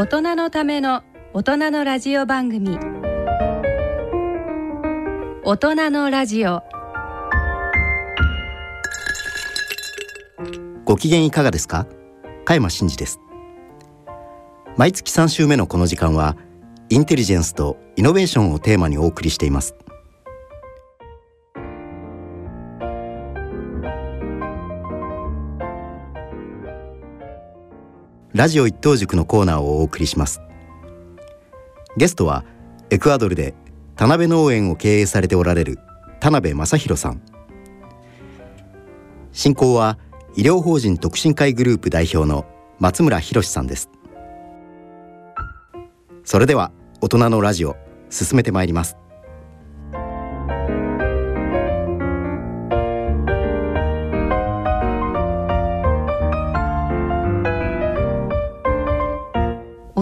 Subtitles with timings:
[0.00, 1.02] 大人のための
[1.34, 2.78] 大人のラジオ番組。
[5.44, 6.62] 大人のラジオ。
[10.86, 11.86] ご機嫌いかがですか？
[12.46, 13.20] 加山真嗣です。
[14.78, 16.34] 毎月3週目のこの時間は
[16.88, 19.74] インテリジェンスとイノベーションをテーマにお送りしています。
[28.40, 30.40] ラジオ一等塾のコーナーをお送りします。
[31.98, 32.46] ゲストは
[32.88, 33.52] エクアドルで
[33.96, 35.78] 田辺農園を経営されておられる
[36.20, 37.20] 田辺正弘さん。
[39.32, 39.98] 進行は
[40.36, 42.46] 医療法人特進会グループ代表の
[42.78, 43.90] 松村博さんです。
[46.24, 47.76] それでは大人のラジオ
[48.08, 48.96] 進めてまいります。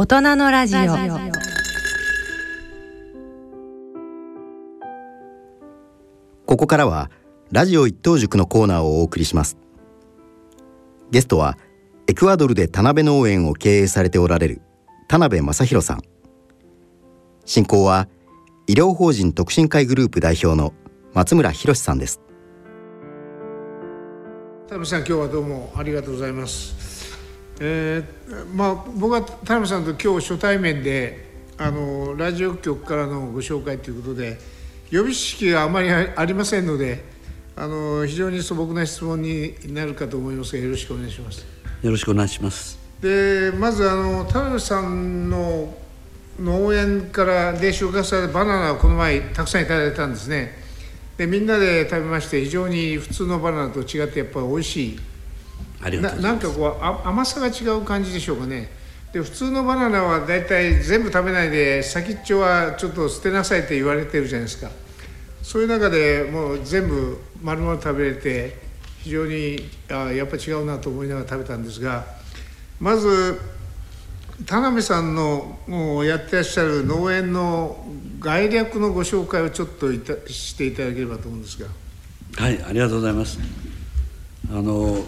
[0.00, 0.78] 大人のラジオ。
[6.46, 7.10] ここからは
[7.50, 9.56] ラジオ一等塾のコーナーをお送りします。
[11.10, 11.58] ゲストは
[12.06, 14.62] エクアドルで田辺農園を経営されておられる
[15.08, 16.02] 田辺正弘さん。
[17.44, 18.06] 進行は
[18.68, 20.74] 医療法人特進会グループ代表の
[21.12, 22.20] 松村博さんです。
[24.68, 26.97] 田辺さん今日はどうもありがとうございます。
[27.60, 31.26] えーまあ僕は田辺さんと今日初対面で
[31.58, 34.38] あのラジオ局からのご紹介ということで
[34.90, 37.04] 予備知識があまりあありませんので
[37.56, 41.44] あの非常に素朴な質問になるかと思いますがよろしくお願いします。
[41.82, 42.78] よろしくお願いします。
[43.00, 45.74] でまずあの田辺さんの
[46.40, 50.52] 農園からで収穫されたバナナをこの前たくさんいただいたんですね
[51.16, 55.00] でみんなで食べまして非常に普通のバナナと違ってやっぱり美味しい
[55.82, 56.72] ありがななとうございます。
[56.72, 58.70] んかこうあ甘さが違う感じでしょうかね
[59.12, 64.70] で普通のバナナは大体全部食べないで先っちょはちょっと捨てなさいって言われてるじゃないですか
[65.42, 68.58] そういう中でもう全部丸々食べれて
[68.98, 69.58] 非常に
[69.90, 72.04] あやっぱ違うなと思いながら食べたんですが
[72.80, 73.40] まず
[74.46, 77.84] 田辺さんのもうやってらっしゃる農園の
[78.20, 81.68] 概略のご紹介をちょっといたしていただければと思うんですが
[82.36, 83.40] はい、ありがとうございます。
[84.50, 85.02] あの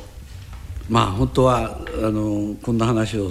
[0.91, 3.31] まあ本当はあのこんな話を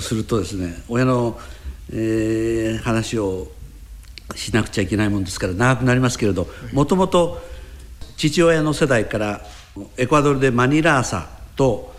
[0.00, 1.38] するとですね、親の、
[1.92, 3.48] えー話を
[4.36, 7.42] しなくちゃいけないもんですから長くなりますけれど、もともと
[8.16, 9.40] 父親の世代から
[9.96, 11.92] エクアドルでマニラーサと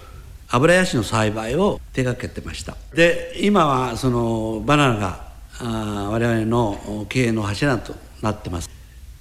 [0.48, 2.78] 油ヤシの栽培を手がけてました。
[2.94, 8.70] で今はそのバナナがあ我々の経営の柱となってます。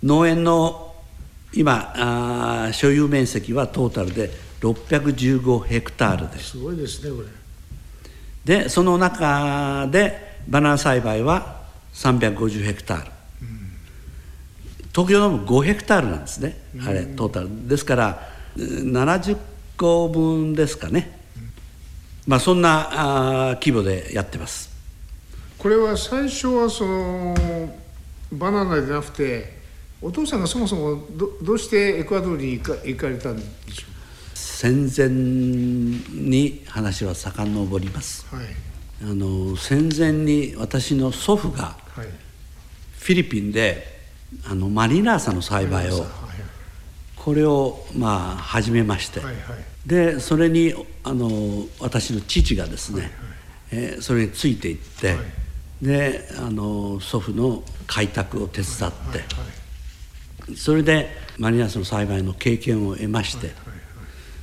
[0.04, 0.94] 農園の
[1.52, 4.30] 今あ所有面積はトータルで
[4.60, 6.50] 615ヘクタールです。
[6.50, 7.28] すごいですねこれ。
[8.44, 11.60] でその中でバナナ栽培は
[11.94, 13.10] 350ヘクタール、
[14.92, 17.68] 東京ドーム5ヘクタールなんですね、あれトータル。
[17.68, 19.36] ですからうん70
[19.76, 21.20] 個分ですかね、
[22.26, 24.70] まあそんなあー規模でやってます。
[25.58, 27.34] これは最初はその
[28.32, 29.58] バナナじゃなくて
[30.00, 33.86] お父さんがそもそもどどうしてエクアドルに行か行かれたんでしょ
[34.60, 38.26] 戦前に話は遡ります。
[38.30, 38.46] うはい。
[39.02, 42.06] あの戦前に私の祖父がはい。
[42.98, 43.86] フィリピンで
[44.44, 46.08] あのマリナーサの栽培をはい
[47.16, 49.44] これをまあ始めまして、はいはい。
[49.86, 50.74] でそれに
[51.04, 53.10] あの私の父がですね、
[53.70, 55.18] えーそれについていって、はい。
[55.80, 59.26] であの祖父の開拓を手伝って、はいはい
[60.56, 61.08] それで
[61.38, 63.52] マリナスの栽培の経験を得まして、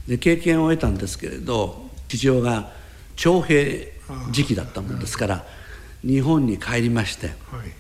[0.08, 2.72] で経験を得たんですけれど父親が
[3.16, 3.92] 徴兵
[4.32, 5.46] 時期だったもんですから
[6.02, 7.32] 日本に帰りまして、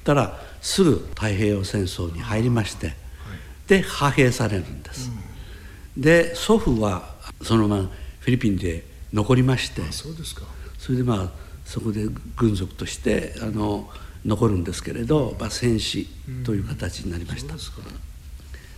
[0.03, 2.95] たらすぐ太平洋戦争に入りまして、
[3.67, 5.11] で派兵されるんです、
[5.95, 8.83] で祖父はそのままフィリピンで
[9.13, 10.41] 残りましてそうですか。
[10.77, 11.29] それでまあ
[11.63, 13.89] そこで軍属としてあの
[14.25, 16.07] 残るんですけれど、まあ、戦死
[16.43, 17.55] という形になりました、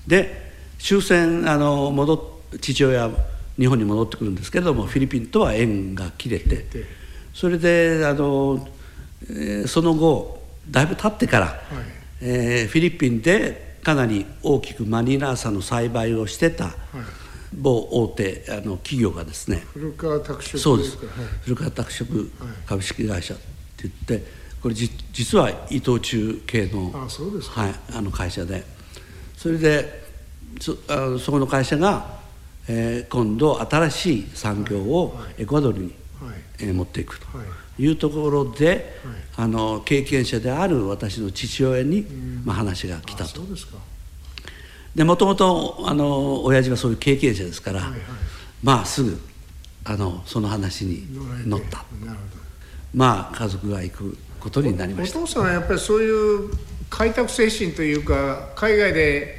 [0.05, 6.65] で終戦あの戻っ父親は日本に戻ってくるんですけれどもフィリピンとは縁が切れて
[7.33, 8.67] それであの
[9.23, 11.61] えーその後だいぶ経ってから、
[12.21, 16.75] えーフィリピンでかなり大きくマニラーサの栽培をしてた
[17.53, 20.97] 某大手あの企業がですね古川拓殖そうです。
[20.97, 21.05] か？
[21.07, 21.15] はい。
[21.43, 22.31] 古川拓殖
[22.65, 23.43] 株式会社って
[23.83, 24.25] 言って
[24.61, 27.61] これじ実は伊藤忠系のあそうですか。
[27.61, 28.63] はい、あの会社で。
[29.35, 30.03] それで
[30.59, 32.18] そあのそこの会社が、
[32.71, 35.85] えー今度新しい産業をエクアドルに、
[36.21, 36.35] はい。
[36.59, 37.83] えー持っていくとはい。
[37.83, 38.99] いうところで、
[39.37, 42.01] あの経験者である私の父親に、
[42.43, 43.77] まあ、話が来たあとそうですか。
[44.93, 47.99] でもともとあの親父はそういう経験者ですから、はいはい。
[48.61, 49.19] まあすぐ
[49.85, 51.07] あのその話に
[51.47, 51.85] 乗った。
[52.93, 55.19] まあ家族が行くことになりました。
[55.19, 56.09] 父さんはやっぱりそうい
[56.47, 56.51] う
[56.89, 59.37] 開拓精神というか海外で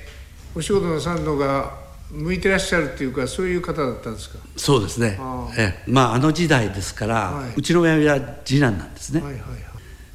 [0.54, 1.78] お仕事なさるのが
[2.10, 4.38] 向いてらっしゃるっていうかそういう方だったんですか？
[4.56, 5.18] そうですね。
[5.56, 5.90] ええ。
[5.90, 7.52] まああの時代ですから、はい。
[7.56, 9.46] うちの親父は次男なんですね、はいはいは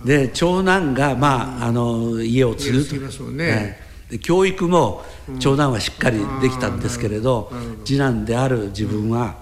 [0.04, 0.08] い。
[0.08, 2.96] で長男が、まあ、あの家を継ぐと。
[2.98, 3.46] ますもんね。
[3.46, 3.80] え
[4.12, 4.12] え。
[4.18, 5.04] で教育も
[5.40, 7.86] 長男はしっかりできたんですけれど,、ああなるほど。
[7.86, 9.38] 次男である自分は、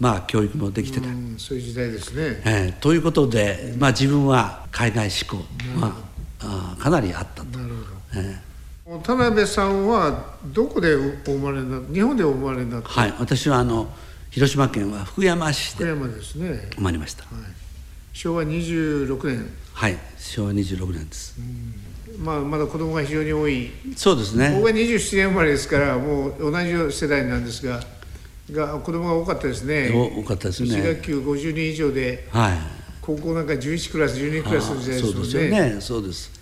[0.00, 1.36] まあ教育もできてない、うん。
[1.38, 2.42] そういう時代ですね。
[2.44, 2.80] ええ。
[2.80, 5.36] ということで、まあ、自分は海外志向
[5.78, 5.94] は、
[6.40, 7.74] ああかなりあったと、なる
[8.14, 8.20] ええ。
[8.20, 8.47] ほど
[9.04, 12.88] 田辺さんはどこでお生まれにな日本でお生まれになった？
[12.88, 13.86] はい、私はあの
[14.30, 17.34] 広島県は福山市で福山ですね、生まれました、はい、
[18.14, 21.36] 昭和26年、はい昭和26年です、
[22.18, 23.70] まあ、まだ子供が非常に多い。
[23.94, 24.52] そうですね。
[24.54, 27.80] 僕は27年生まれですからもう同じ世代なんですが
[28.50, 29.92] が子供が多かったですね。
[29.94, 30.70] お多かったですね。
[30.70, 32.58] 1学級50人以上ではい。
[33.02, 35.80] 高校なんか11クラス12クラスの時代ですもそうですよね。
[35.80, 36.37] そうです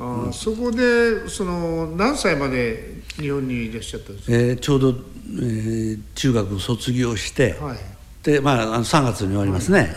[0.00, 7.78] あーそこでその何歳まで日本にいらっしゃったんですか、えーちょうど、えー中学を卒業して、はい。
[8.22, 9.96] でまあ、あの3月に終わりますね、はいはい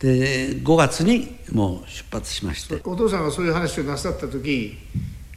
[0.00, 4.78] で5月にもう出発しまして、お父さんがそういう話をなさった時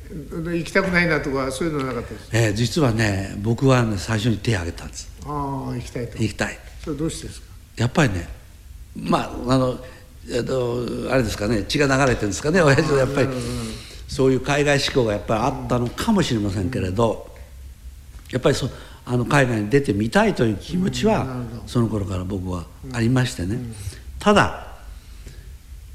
[0.09, 5.11] 行きたくないなとかそういうのはなかったですえー実はね僕は、ね、最初に手を挙げたんです。
[5.25, 6.17] ああ行きたいと。
[6.17, 6.57] 行きたい。
[6.81, 7.47] それどうしてですか？
[7.75, 8.27] やっぱりね
[8.95, 9.77] まああの
[10.31, 13.27] えっとあれですかね血が流れてるんですかね親父はやっぱり
[14.13, 17.35] そういう海外志向がやっぱりあったのかもしれませんけれど、
[18.31, 18.69] やっぱりそ
[19.05, 21.25] あの海外に出てみたいという気持ちは、
[21.65, 23.57] その頃から僕はありましてね、
[24.19, 24.67] ただ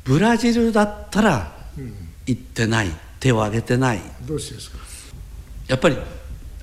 [0.03, 1.53] ブラジルだったら
[2.27, 4.01] 行ってない手を挙げてない。
[4.27, 4.79] どうしてですか？
[5.69, 5.97] やっぱり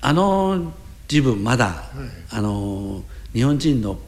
[0.02, 0.72] あの
[1.10, 1.72] 自分まだ、い。
[2.36, 3.98] あの日本人の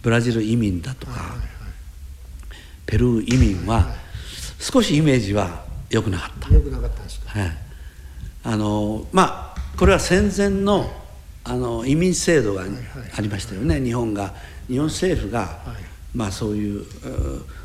[0.00, 1.38] ブラジル移民だとか、はいはい
[2.86, 3.94] ペルー移民は
[4.58, 7.38] 少しイメージは良くなかった、良くなかったんですか？
[7.38, 7.56] はい。
[8.44, 10.90] あのまあこれは戦前の
[11.44, 14.34] あの移民制度がありましたよね、日本が
[14.68, 15.84] 日本政府が、はい。
[16.16, 16.86] まあ、そういうう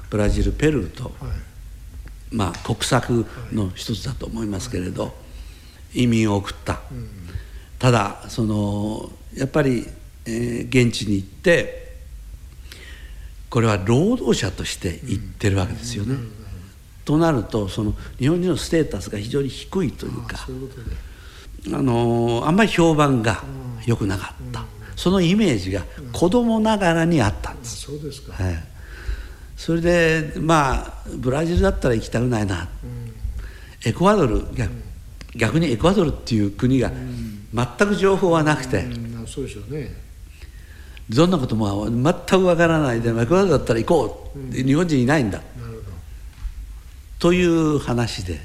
[0.09, 1.13] ブラジルペルーと、はい。
[2.35, 5.15] まあ、国策の一つだと思いますけれど、
[5.93, 6.81] 移民を送った、
[7.77, 9.87] ただそのやっぱり、
[10.25, 11.89] えー現地に行って
[13.49, 16.15] これは労働者として行ってるわけですよね。
[17.09, 20.45] となるとその日本人のステータスが非常に低いというか
[21.73, 23.43] あのあんまり評判が
[23.87, 24.63] 良くなかった、
[24.95, 25.81] そのイメージが
[26.13, 27.81] 子供ながらにあったんあです。
[27.81, 28.33] そうですか。
[28.33, 28.63] はい、
[29.57, 32.69] それでまあブラジルだったら行きたくないな、
[33.83, 34.71] エクアドル逆
[35.35, 36.91] 逆にエクアドルっていう国が
[37.55, 39.25] 全く情報はなくて、うん。
[39.25, 39.91] そうでしょうね。
[41.09, 43.01] どんなことも全くわからない。
[43.01, 45.41] でエクアドルだったら行こう、日本人いないんだ
[47.19, 48.39] という話で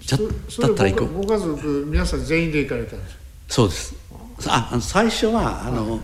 [0.00, 1.12] じゃそだったら行こう。
[1.14, 3.16] ごご家族皆さん全員で行かれたんです
[3.48, 3.94] そうです。
[4.46, 6.00] あ最初はあの、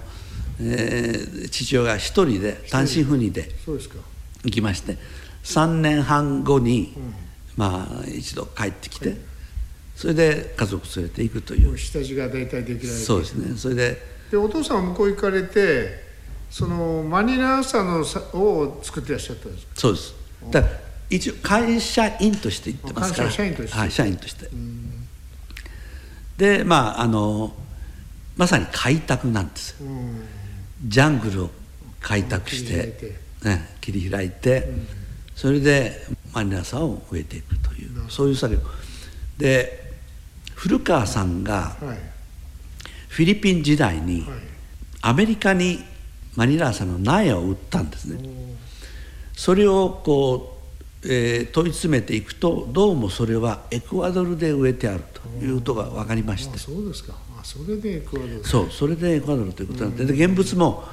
[0.61, 4.97] えー父親が一人で単身赴任で行きまして
[5.45, 6.95] 3年半後に、
[7.57, 9.17] まあ一度帰ってきて、
[9.97, 11.77] それで家族連れて行くという。
[11.77, 12.87] 下地が大体できられて。
[12.89, 13.57] そうですね。
[13.57, 16.05] それででお父さんは向こう行かれて
[16.49, 19.73] そのマニラ朝のさを作ってらっしゃったんですか？
[19.75, 20.15] そうです。
[20.51, 20.63] だ
[21.17, 23.29] 一応会社員として行ってますから。
[23.29, 23.79] 会社員として。
[23.79, 24.49] はい、社員として。
[26.39, 27.55] でまああの
[28.37, 29.77] まさに開拓なんです
[30.85, 31.51] ジャングルを
[32.01, 34.69] 開拓して切り開いね、切り開いて、
[35.37, 38.61] それでマニラさを植えていくというそういう作業。
[39.37, 39.93] で
[40.55, 41.99] 古川さんがはい。
[43.09, 44.31] フィリピン時代にはい。
[45.03, 45.81] アメリカに
[46.35, 48.19] マニラーサの苗を売ったんですね。
[49.35, 50.52] それをこう、
[51.05, 56.55] えー問い詰めていくとどうもそれはエクアドルで植えてあるということが分かりまして。
[56.55, 57.15] あそうですか。
[57.41, 58.45] あそれでエクアドル。
[58.45, 60.05] そうそれでエクアドルということなんで。
[60.05, 60.85] で現物も、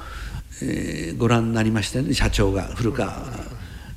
[0.62, 2.14] えーご覧になりましたよね。
[2.14, 3.24] 社長が古川、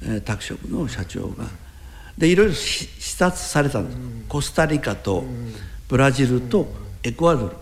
[0.03, 1.46] えー拓殖の社長が、
[2.17, 5.24] でいろいろ視察されたんです、コスタリカと
[5.88, 6.67] ブラジルと
[7.01, 7.55] エクアドル、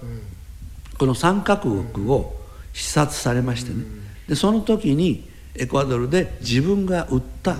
[0.97, 2.35] この3カ国を
[2.73, 3.85] 視察されましてね。
[4.27, 7.55] でその時にエクアドルで自分が売った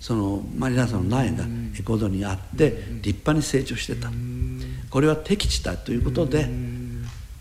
[0.00, 1.44] そのマリナさんの苗が
[1.78, 2.70] エクアドルにあって
[3.02, 4.10] 立派に成長してた。
[4.90, 6.48] これは適地だということで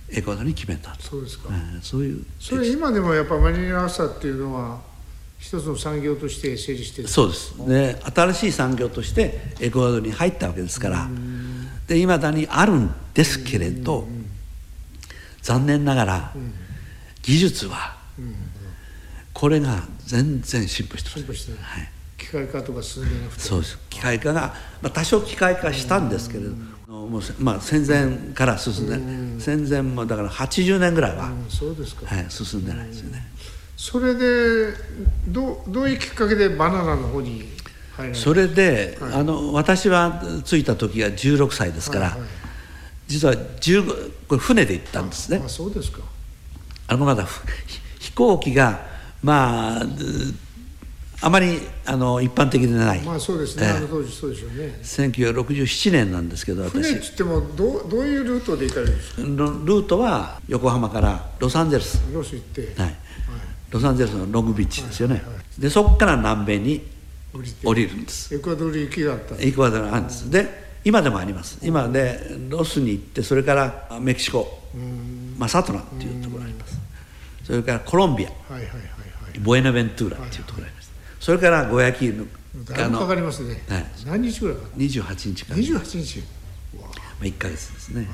[0.10, 4.82] エクアドルに決めたそうですか、えーそういうそれ今でもやっぱマニラ朝っていうのは
[5.40, 7.08] 一つの産業として成立してる。
[7.08, 7.54] そうです。
[7.68, 11.08] で新しい産業としてエクアドルに入ったわけですから。
[11.88, 14.08] でいまだにあるんですけれど
[15.42, 16.34] 残念ながら
[17.24, 17.98] 技術は
[19.34, 21.62] これが全然進歩してません進歩してない。
[21.62, 23.80] はい機械化とか進んでなくてそうです。
[23.90, 26.52] 機械化が、まあ、多少機械化したんですけれど
[26.88, 33.26] もうせ、まあ、戦前から進んで戦前もだから80年ぐらいは、うんそうですか、はい、進んでないですよね。
[33.76, 34.74] それで
[35.30, 37.46] どうどういうきっかけでバナナの方に
[38.14, 42.30] それで、あの私は着いた時が16歳ですから、はいはい。
[43.08, 45.42] 実は15これ船で行ったんですね。
[45.44, 46.02] あそうですか。
[46.88, 47.44] あのまだふ
[48.00, 48.80] 飛行機が
[49.22, 49.88] まあう
[51.22, 53.72] あまりあの一般的でない、まあそうですね、ええ。
[53.72, 54.80] あの当時そうでしょうね。
[54.84, 56.72] 1967年なんですけど私。
[56.72, 59.22] 船っつってもどうどういうルートで行かれるんですか？
[59.22, 62.96] ルルートは横浜からロサンゼルス、ロス行って、はい、
[63.70, 66.88] ロサンゼルスのロングビーチですよね、はいはいはでそこから南米に
[67.34, 67.68] 降りて。
[67.68, 68.34] 降りるんです。
[68.34, 70.32] エクアドル行きがあったエクアドルあるんです。
[70.32, 71.60] で今でもあります。
[71.62, 74.58] 今でロスに行ってそれからメキシコ。
[75.38, 76.80] マサトナっていうところがあります。
[77.44, 78.30] それからコロンビア。
[78.30, 78.80] はいはいはいは
[79.36, 79.40] い。
[79.40, 80.79] ボエナベントゥーラっていうところがあります
[81.20, 82.28] それからゴヤキール
[82.66, 83.86] だいぶかかりますね、はい。
[84.06, 86.24] 何日ぐらいかかる28日から、ま28日。
[87.22, 88.08] あ、1か月ですね。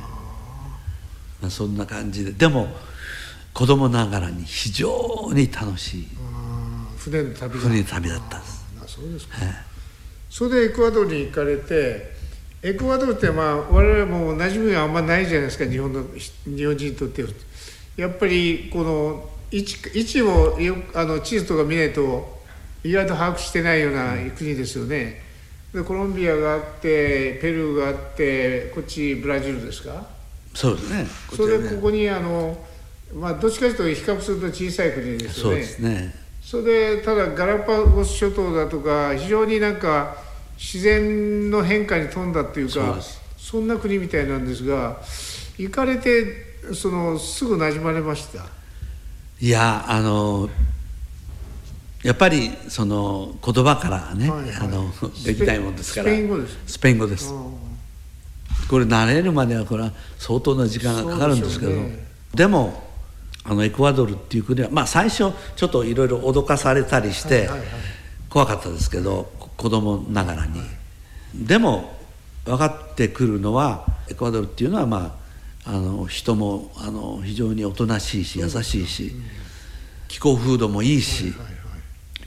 [1.42, 2.32] まあ、そんな感じで。
[2.32, 2.68] でも
[3.54, 6.08] 子供ながらに非常に楽しい。
[6.98, 8.66] 船の旅が船の旅だったんです。
[8.84, 9.56] あそうですか、はい。
[10.30, 12.14] それでエクアドルに行かれて
[12.62, 15.66] エクアドルってまあ我々も馴染みがあんまないじゃないですか。
[15.66, 16.04] 日本の
[16.46, 17.24] 日本人にとって。
[17.96, 22.35] やっぱりこの位置位置をよあの地図とか見ないと
[22.86, 25.22] 意外と把握してないような国ですよね。
[25.74, 30.06] でコロンビアがあってペルーがあってこっちブラジルですか？
[30.54, 31.08] そうですね。
[31.36, 32.58] それでここにあの
[33.14, 36.16] まあどっちかというと比較すると小さい国ですそうよねですね。
[36.42, 40.16] それでただガラパゴス諸島だとか非常になんか
[40.58, 43.00] 自然の変化に富んだっていうか
[43.36, 45.02] そんな国みたいなんですが
[45.58, 48.46] 行かれてそのすぐ馴染まれました？
[49.42, 50.50] いやあの
[52.06, 54.52] やっぱりその言葉からね、はいはい。
[54.58, 54.92] あの
[55.26, 56.12] できないもんですから。
[56.68, 57.34] スペイン語です。
[58.70, 61.72] これ慣れるまではこれは相当な時間がかかるんですけど。
[61.72, 62.08] でね。
[62.36, 62.84] でも
[63.44, 67.68] あのエクアドルっていう国はまあ最初ちょっといろいろ脅かされたりしてはいはいはい。
[68.30, 70.62] 怖かったですけどこ子供ながらに、
[71.34, 71.98] でも
[72.44, 75.18] 分かってくるのはエクアドルっていうのはま
[75.66, 79.14] ああの人もあの非常におとなしいし優しいし
[80.08, 81.34] 気候風土もいいし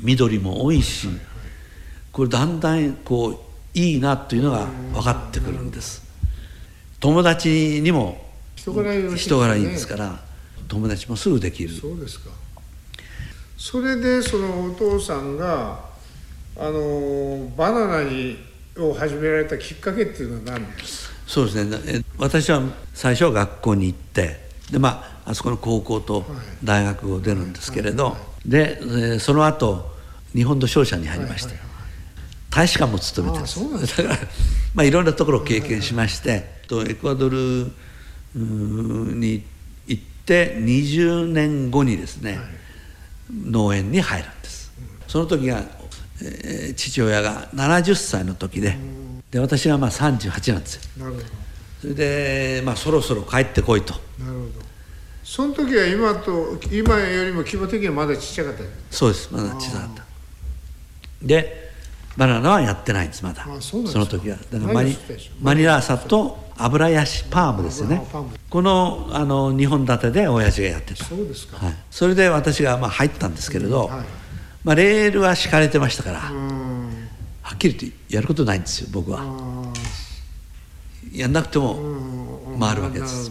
[0.01, 1.09] 緑も多いし
[2.13, 6.03] これだんだんこういいなというのが分かってくるんです。
[7.01, 8.27] 友達にも
[8.57, 8.99] 人柄い
[9.61, 10.19] いいですから
[10.67, 11.71] 友達もすぐできる。
[11.71, 12.31] そうですか。
[13.57, 15.81] それでそのお父さんが
[16.57, 18.37] あのバナナに
[18.79, 21.15] を始められたきっかけっていうのは何ですか？
[21.27, 21.79] そうですね。
[21.87, 22.63] え私は
[22.95, 26.25] 最初は学校に行ってでまああそこの高校と
[26.65, 28.17] 大学を出るんですけれど
[28.49, 29.97] でえーその後
[30.35, 31.55] 日本の商社に入りまして
[32.51, 34.17] 大使館も務めてああそうなんでだから
[34.75, 37.71] まあいろんなところを経験しましてとエクアドル
[38.35, 39.43] に
[39.87, 42.39] 行って20年後にですね、
[43.33, 44.71] 農園に入るんです。
[45.07, 45.63] その時が、
[46.23, 48.77] えー父親が70歳の時で
[49.31, 50.83] で私がまあ38なんですよ。
[51.81, 53.95] それで、まあ、そろそろ帰ってこいと。
[54.19, 54.68] なるほど
[55.29, 58.63] その時は今と今よりも規模的にはまだちっちゃかった。
[58.63, 59.29] よそうです。
[59.31, 60.03] まだ小さかった。
[61.23, 61.69] で
[62.17, 63.43] バナナはやってないんですまだ。
[63.47, 64.39] あその時は。
[64.51, 64.97] だからマニ
[65.43, 68.03] マニラ朝と油ヤシパームですよね。
[68.49, 71.05] このあの2本立てで親父がやってた。
[71.05, 74.07] そうですか、はい、それで私がまあ入ったんですけれど、うんはい。
[74.65, 76.89] まあ、レールは敷かれてましたから、うはん。
[77.55, 79.73] っきり言ってやることないんですよ僕は、あ
[81.13, 83.31] やんなくてーもうん回るわけです、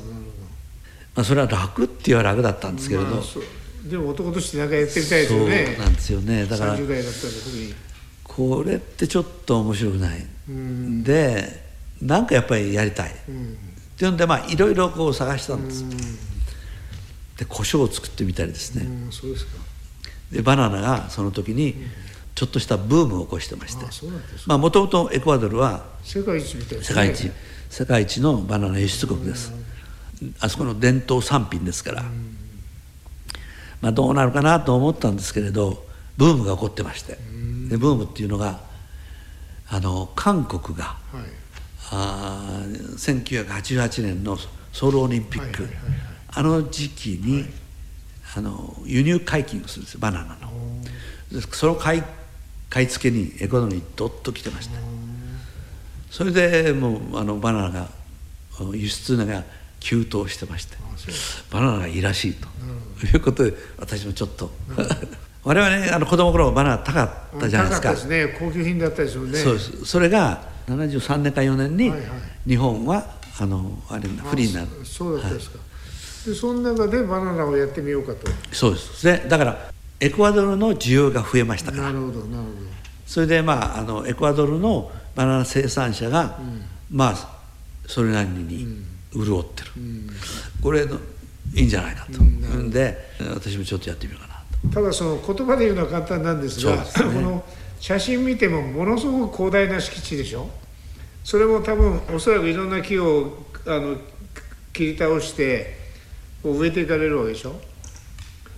[1.17, 5.65] まあ、それは楽って言えば楽だったんですけれど、まあでも男として何かやってみたいですよね。
[5.65, 6.45] そうなんですよね。
[6.45, 7.75] だから30代だったら特に。
[8.23, 11.03] これってちょっと面白くない、うん。
[11.03, 11.63] で
[12.03, 13.45] なんかやっぱりやりたい、うん。
[13.45, 15.83] っていうんでまあいろいろこう探したんです、
[17.35, 19.53] で胡椒を作ってみたりですね、うんそうですか。
[20.31, 21.73] でバナナがその時に
[22.35, 23.85] ちょっとしたブームを起こしてまして。
[24.45, 26.93] もともとエクアドルは世界一みたいですね。
[26.93, 27.31] 世界一。
[27.69, 29.51] 世界一のバナナ輸出国です
[30.39, 32.03] あそこの伝統産品ですから。
[33.81, 35.85] まあどうなるかなと思ったんですけれど
[36.17, 37.17] ブームが起こってまして。
[37.69, 38.59] でブームっていうのが
[39.69, 41.23] あの韓国がはい。
[41.91, 44.37] あー1988年の
[44.73, 45.99] ソウルオリンピック、はいはいはいはい。
[46.33, 47.45] あの時期に、
[48.35, 50.51] あの輸入解禁をするんですよバナナの。
[51.31, 52.03] でその買い
[52.69, 54.79] 買い付けにエクアドルにどっと来てました
[56.11, 57.87] それでもうあのバナナが
[58.73, 59.43] 輸出が
[59.79, 60.75] 急騰してまして
[61.51, 62.47] バナナがいいらしいと。
[63.05, 64.51] いうことで私もちょっと
[65.43, 67.89] 我々ねあの子供の頃バナナ高かったじゃないですか。
[67.89, 69.39] 高かったですね高級品だったですよね。
[69.39, 69.85] そうです。
[69.85, 72.09] それが73年か4年にはいはい。
[72.47, 73.05] 日本は
[73.39, 74.67] あのあれ不利になる。
[74.83, 75.59] そうだったですか、
[76.25, 78.27] でその中でバナナをやってみようかと。
[78.51, 79.05] そうです。
[79.05, 81.83] でだからエクアドルの需要が増えましたから。
[81.83, 82.43] なるほどなる
[83.05, 86.37] それでまああのエクアドルのバナナ生産者が、
[86.91, 87.37] まあ
[87.87, 88.83] それなりに
[89.25, 89.71] 潤ってる、
[90.61, 90.97] これの
[91.55, 92.97] いいんじゃないかと、ん、で
[93.33, 94.35] 私もちょっとやってみようかな
[94.69, 94.75] と。
[94.75, 96.83] ただその言葉で言うのは簡単なんですがね。
[96.95, 97.43] この
[97.79, 100.49] 写真見てもものすごく広大な敷地でしょ？
[101.23, 103.97] それも多分おそらくいろんな木をあの
[104.73, 105.75] 切り倒して
[106.43, 107.55] 植えていかれるわけでしょ？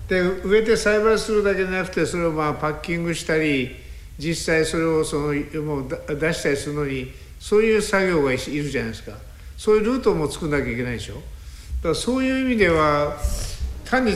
[0.07, 3.75] で植えて栽培するだけじゃなくてそれをまあパッキングしたり
[4.17, 9.13] 実際それをそのもうだ出したりするのにそういう作業がいるじゃないですか
[9.59, 11.15] そういうルートも作んなきゃいけないでしょ。
[11.15, 13.17] だからそういう意味では
[13.83, 14.13] 単に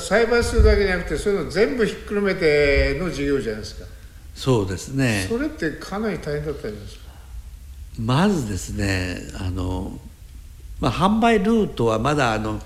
[0.00, 3.84] 栽培するだけじゃなくてそういうの全部ひっくるめての事業じゃないですか。
[4.34, 5.26] そうですね。
[5.28, 7.02] それってかなり大変だったじゃないですか？
[8.00, 9.98] まずですねあの、
[10.80, 12.58] まあ、販売ルートはまだあの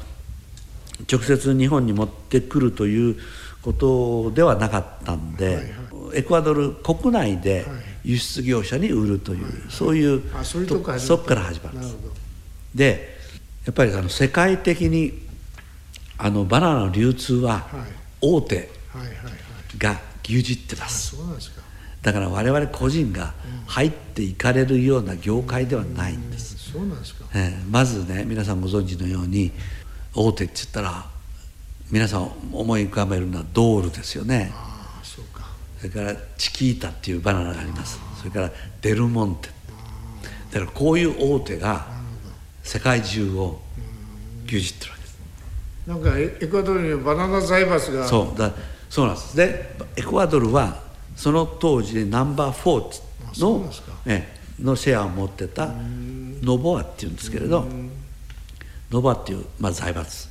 [1.11, 3.17] 直接日本に持ってくるという
[3.63, 5.63] ことではなかったんで、はいは
[6.15, 7.65] エクアドル国内で
[8.05, 11.17] 輸出業者に売るという、そういうあそういうとこから始まった。
[11.17, 12.12] そこから始まるんです
[12.75, 13.19] で
[13.65, 15.23] やっぱりあの世界的に
[16.19, 18.03] あのバナナの流通ははい。
[18.23, 18.71] 大手
[19.79, 21.17] が牛耳ってまあす
[22.03, 23.35] だから我々個人が
[23.67, 27.25] 入っていかれるような業界ではないんです、そうなんですか。
[27.35, 29.51] ええまずね皆さんご存知のように
[30.15, 31.05] 大手って言ったら
[31.91, 34.53] 皆さん思い浮かべるのはドールですよね。
[34.55, 35.47] ああそうか。
[35.79, 37.99] それからチキータっていうバナナがあります。
[38.19, 39.49] それからデルモンテ。
[40.53, 41.87] だからこういう大手が
[42.63, 43.61] 世界中を
[44.47, 45.19] 牛耳ってるわけです。
[45.87, 48.07] なんかエエクアドルにはバナナ財閥が。
[48.07, 48.53] そうだ
[48.89, 49.37] そうなんです。
[49.37, 50.83] でエクアドルは
[51.17, 53.73] その当時でナンバー4あそうなんの
[54.07, 54.29] え
[54.61, 55.71] えのシェアを持ってた
[56.43, 57.67] ノボアっていうんですけれど
[58.91, 60.31] ノボアっていう、まあ、財閥。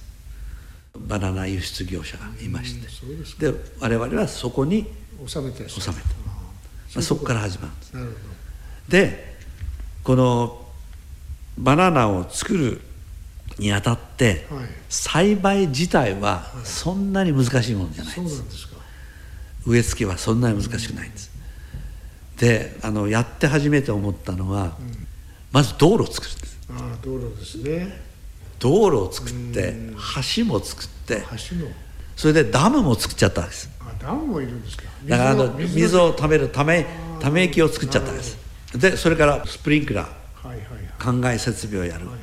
[0.94, 2.76] バナナ輸出業者がいまし
[3.38, 3.52] て。
[3.52, 4.86] で我々はそこに
[5.26, 5.82] 収めてらっしゃる。
[5.82, 6.34] 収めた、ま
[6.98, 7.94] あ、そこから始まるんです。
[7.94, 8.12] なるほ
[8.90, 9.38] で
[10.04, 10.61] この
[11.58, 12.82] バナナを作る
[13.58, 14.66] にあたって、はい。
[14.90, 18.76] 栽培自体はそんなに難しいものじゃないどです、そうなんですか。
[19.66, 21.32] 植え付けはそんなに難しくないんです。
[22.38, 24.76] であのやって初めて思ったのは、
[25.52, 26.60] まず道路を作るんです。
[26.72, 28.02] ああ道路ですね。
[28.60, 29.74] 道路を作って
[30.38, 31.24] 橋も作って
[32.16, 33.70] それでダムも作っちゃったんです。
[33.80, 34.84] あダムもいるんですか。
[35.06, 36.14] だからあの水をを。
[36.14, 36.86] ためるため
[37.20, 38.38] ため池を作っちゃったんです。
[38.76, 40.48] でそれからスプリンクラー。
[40.48, 42.20] はいはいはい灌漑設備をやる、はい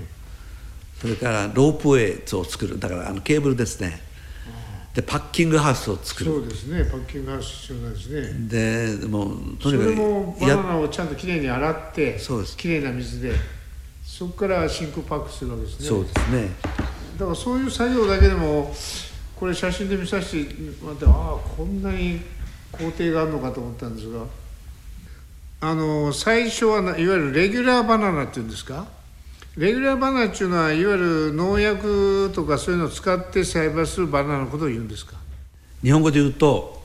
[1.01, 2.79] それからロープウェイを作る。
[2.79, 4.01] だからあのケーブルですね。
[4.95, 6.33] でパッキングハウスを作る。
[6.33, 6.85] そうですね。
[6.91, 8.99] パッキングハウス必要なんですね。
[9.01, 12.57] でもうとそにかくれもバナやナをちゃんときれいに洗ってそうです。
[12.57, 13.33] きれいな水で
[14.05, 15.87] そこから真空パックするわけですね。
[15.87, 16.49] そうですね。
[17.17, 18.75] だからそういう作業だけでも
[19.37, 21.13] これ写真で見させてもらってああ
[21.57, 22.21] こんなに
[22.73, 24.25] 工程があるのかと思ったんですが
[25.61, 28.87] あの最初はいわゆるレギュラーバナナっていうんですか？
[29.57, 35.17] レギュラーバナナっていうのはいわゆる農薬とかそういうのを使って栽培するバナナのことを言うんですか？
[35.83, 36.81] 日本語で言うと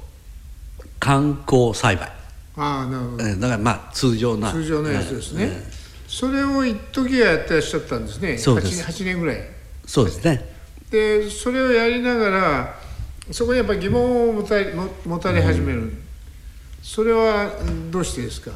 [1.00, 2.12] 観光栽培。
[2.56, 3.24] ああなるほど。
[3.24, 5.72] えーだからまあ通常な通常のやつですね、え
[6.08, 8.38] それを一時はやってらっしゃったんですね。
[8.38, 8.84] そうです。
[8.84, 9.38] 8, 8年ぐらい。
[9.38, 9.44] ー
[9.86, 10.54] そうですね。
[10.92, 12.76] でそれをやりながら
[13.32, 15.92] そこにやっぱり疑問を持たれも持たれ始める、
[16.84, 18.52] それはうんどうしてですか？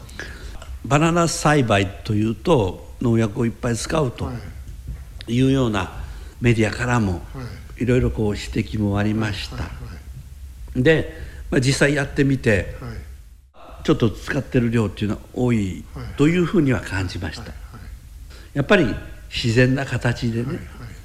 [0.86, 4.34] バナナ栽培というと農薬をいっぱい使うとは
[5.28, 5.34] い。
[5.34, 5.92] いうような
[6.40, 7.20] メディアからもは
[7.80, 7.86] い。
[7.86, 9.63] ろいろこう指摘もありました、は
[10.76, 11.12] いで、
[11.50, 12.76] まあ、実際やってみて
[13.84, 16.06] ちょっと使ってる量っていうのは多いはい。
[16.18, 17.52] というふうには感じました、
[18.54, 18.86] やっぱり
[19.30, 20.60] 自然な形でね、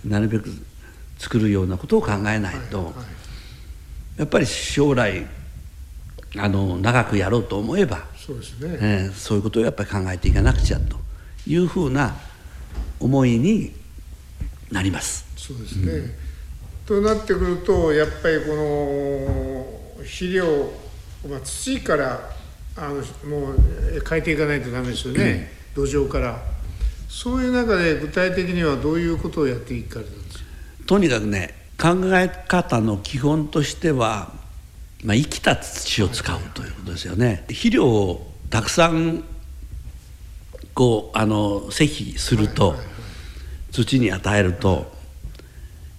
[0.05, 0.51] なるべく
[1.19, 2.93] 作るようなことを考えないと、
[4.19, 5.27] やっぱり将来
[6.37, 10.97] あの長くやろうと思えばそうですね、えーそういうことをやっぱり考えていかなくちゃと
[11.47, 12.15] いうふうな
[13.01, 13.75] 思いに
[14.71, 15.27] なります。
[15.37, 16.15] そうですね、
[16.87, 19.67] となってくるとやっぱりこの
[19.99, 20.73] 肥料、
[21.29, 22.31] まあ、土から
[22.77, 22.95] あの
[23.29, 23.57] もう
[23.93, 26.41] え変えていかないとダメですよね、土壌から。
[27.09, 30.45] そういう中で具体的にはどういうことをやっていかれたんですか
[30.87, 34.33] とにかくね考え方の基本としては、
[35.03, 37.45] まあ、生きた土を使うということですよね。
[37.49, 39.25] 肥料をたくさん
[40.75, 42.77] こうあの施肥すると、
[43.71, 44.93] 土に与えると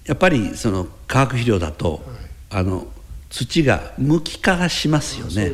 [0.05, 2.01] やっぱりその化学肥料だと、
[2.49, 2.87] あの
[3.29, 5.51] 土が無機化しますよね。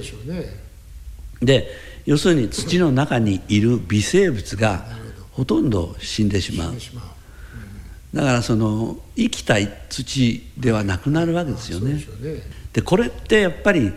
[1.41, 1.89] で。
[2.09, 4.83] 要するに土の中にいる微生物が
[5.31, 6.73] ほとんど死んでしまう。
[8.15, 9.57] だからその生きた
[9.89, 12.03] 土ではなくなるわけですよね
[12.73, 13.91] でこれってやっぱり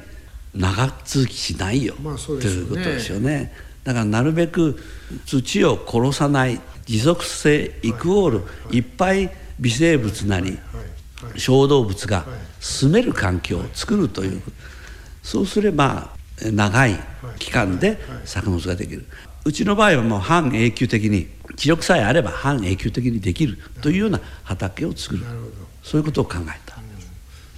[0.54, 3.52] 長続きしないよ、まあそうということですよね。
[3.84, 4.78] だからなるべく
[5.26, 6.60] 土を殺さない。
[6.84, 8.42] 持続性イクオール、
[8.76, 9.30] いっぱい
[9.60, 11.40] 微生物なり、はいはい。
[11.40, 12.26] 小動物が
[12.58, 14.42] 住める環境を作るという、
[15.22, 16.98] そうすればえ長い
[17.38, 19.06] 期間で作物ができる、
[19.44, 25.24] うちの場合はもう半永久的に気力さえあれば半永久的にできるというような畑を作る。
[25.82, 26.76] そういうことを考えた、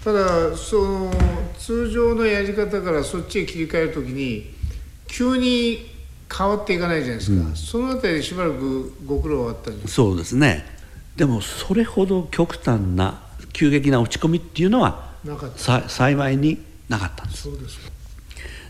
[0.05, 1.13] ただその
[1.59, 4.53] 通常のやり方からそっちへ切り替えるときに
[5.07, 5.91] 急に
[6.31, 10.67] 変わっていかないじゃないですか、そのあたりしばらくご苦労はあったんですそうですね。
[11.17, 15.13] でもそれほど極端な急激な落ち込みっていうのは
[15.87, 17.45] 幸いになかったんです。
[17.45, 17.91] そうですか。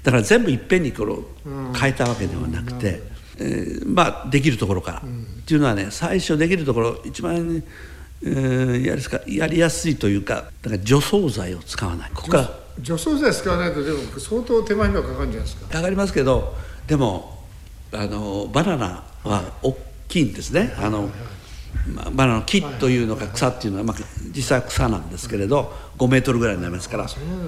[0.03, 1.14] だから全部いっぺんにこの
[1.47, 1.73] うん。
[1.73, 3.03] 変えたわけではなくて、
[3.38, 5.03] えーまあできるところから、っ
[5.47, 7.62] ていうのはね最初できるところ一番、えー
[8.22, 12.11] やりすかやりやすいというかだから除草剤を使わない。
[12.14, 12.50] ここから。
[12.81, 15.68] 除草剤使わないとでも相当手間暇かかるんじゃないですか。
[15.68, 16.55] かかりますけど
[16.87, 17.44] でも
[17.92, 19.77] あのバナナは大
[20.09, 21.09] きいんですね、あの
[21.94, 23.96] まあバナナの木というのか草っていうのは、まあ、
[24.35, 27.07] 実際は草なんですけれど5メートルぐらいになりますから、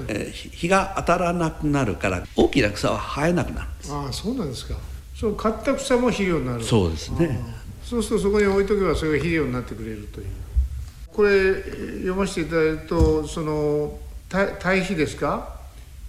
[0.09, 3.93] えー日日が当たらなくなるから大きな草は生えなくなるんです。
[3.93, 4.75] ああそうなんですか。
[5.15, 6.63] その買った草も肥料になる。
[6.63, 7.41] そうですね。
[7.83, 10.27] そうするとそこに置いとけばそれが肥料になってくれるという
[11.17, 13.99] これえー読ませていただいるとその
[14.29, 15.57] た堆肥ですか？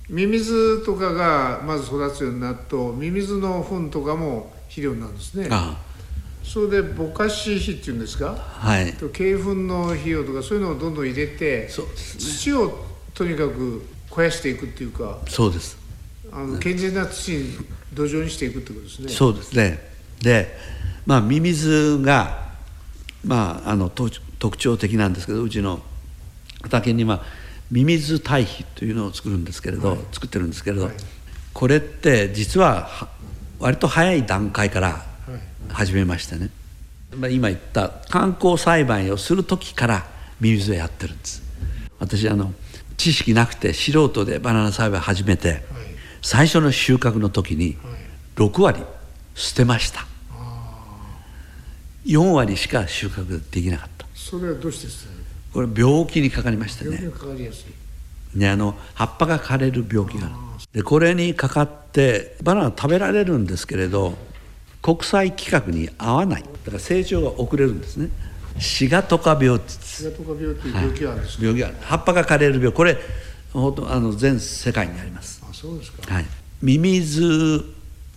[0.09, 5.47] ミミズとかがまず育つようになるとミミズの糞とかも肥料になるんですね。
[5.49, 5.77] あ
[6.43, 8.35] それでぼかし肥っていうんですか？
[8.35, 8.93] はい。
[8.93, 15.77] と鶏粉の肥料とかそういうのをどんどん入れてそうです土をとにかく肥やしていくっていうかそうです。
[16.31, 17.57] あの健全な土に
[17.93, 19.09] 土壌にしていくってことですね。
[19.09, 19.79] そうですね。
[20.21, 20.53] で
[21.05, 22.47] まあミミズが
[23.25, 25.81] まああのと特徴的なんですけどうちの
[26.63, 27.23] 畑には
[27.71, 30.93] ミミズ堆肥というのを作るんですけれど、作ってるんですけれど、はい。
[31.53, 33.09] これって実はは
[33.59, 35.03] 割と早い段階からはい。
[35.73, 36.49] 始めましてね、
[37.15, 40.05] まあ、今言った観光栽培をする時から
[40.39, 41.43] ミミズをやってるんです。
[41.99, 42.53] 私あの
[42.95, 45.63] 知識なくて素人でバナナ栽培始めて、
[46.21, 47.77] 最初の収穫の時に
[48.35, 48.81] 6割
[49.35, 50.05] 捨てました。
[52.05, 53.96] 4割しか収穫できなかった
[54.29, 55.11] それはどうしてですか
[55.53, 56.95] これ病気にかかりましてね。
[56.95, 57.65] 病気がかかりやす
[58.35, 58.37] い。
[58.37, 60.35] ねあの葉っぱが枯れる病気がある。
[60.73, 64.17] でこれにかかってバナナ食べられるんですけれど
[64.81, 66.43] 国際規格に合わない。
[66.43, 68.09] だから成長が遅れるんですね。
[68.59, 71.77] シガトカ病シガトカ病という病気があるんですか、病気がある。
[71.81, 72.73] 葉っぱが枯れる病。
[72.73, 72.97] これ
[73.53, 75.41] ほんとあの全世界にあります。
[75.49, 76.13] あそうですか。
[76.13, 76.25] はい、
[76.61, 77.63] ミミズ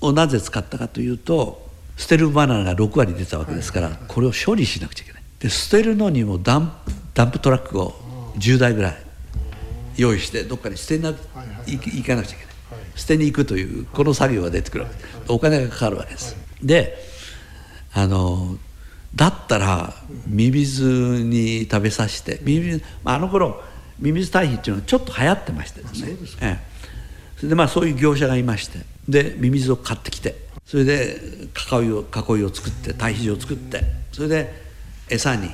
[0.00, 7.94] をなぜ使ったかというと捨てるバナナが6割出たわけですから、これを処理しなくちゃいけないで捨てるのにもダンプダンプトラックを
[8.38, 8.96] 10台ぐらい
[9.96, 11.18] 用意してどっかに捨てな、はい
[11.76, 12.98] 行かなくちゃいけない、はい。
[12.98, 14.96] 捨てに行くというこの作業が出てくるわけ。
[14.96, 16.96] です、お金がかかるわけです、で
[17.92, 18.56] あの
[19.14, 19.94] だったら
[20.26, 23.62] ミミズに食べさせてミミズ、まあ、あの頃
[23.98, 26.16] ミミズ堆肥っていうのはちょっと流行ってましてですね。
[26.40, 26.70] ええ。
[27.36, 31.18] それでまあそういう業者がいましてでミミズを買ってきてそれで
[31.72, 34.69] 囲いを囲いを作って堆肥を作ってそれで
[35.10, 35.50] 餌に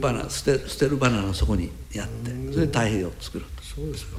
[0.00, 3.44] バナナ捨て捨てるバナナの底にやってそれで堆肥を作る。
[3.62, 4.16] そうですか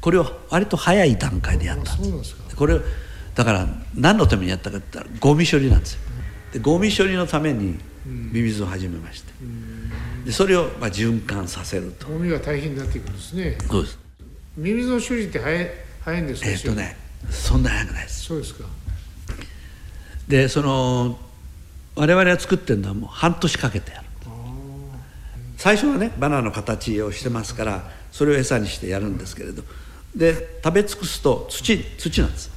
[0.00, 2.36] これを割と早い段階でやったんです。
[2.36, 2.42] か。
[2.56, 2.80] これを
[3.34, 6.00] だから何のためにやったかって言ったらゴミ処理なんですよ。
[6.52, 9.32] でゴミ処理のためにミミズを始めまして。
[10.24, 12.06] でそれをまあ循環させると。
[12.08, 13.58] ゴミが大変になっていくんですね。
[13.68, 13.98] そうです。
[14.56, 16.48] ミミズの処理って早い早いんですか？
[16.50, 16.96] えっ、とね
[17.30, 18.24] そんな早くないです。
[18.26, 18.64] そうですか。
[20.28, 21.18] でその
[21.96, 24.06] 我々が作ってるのはもう半年かけてやる。
[25.56, 29.62] 最初はねバナナの形をしてますからそれを餌にしてやるんですけれど。
[30.14, 32.50] で食べ尽くすと土土なんです、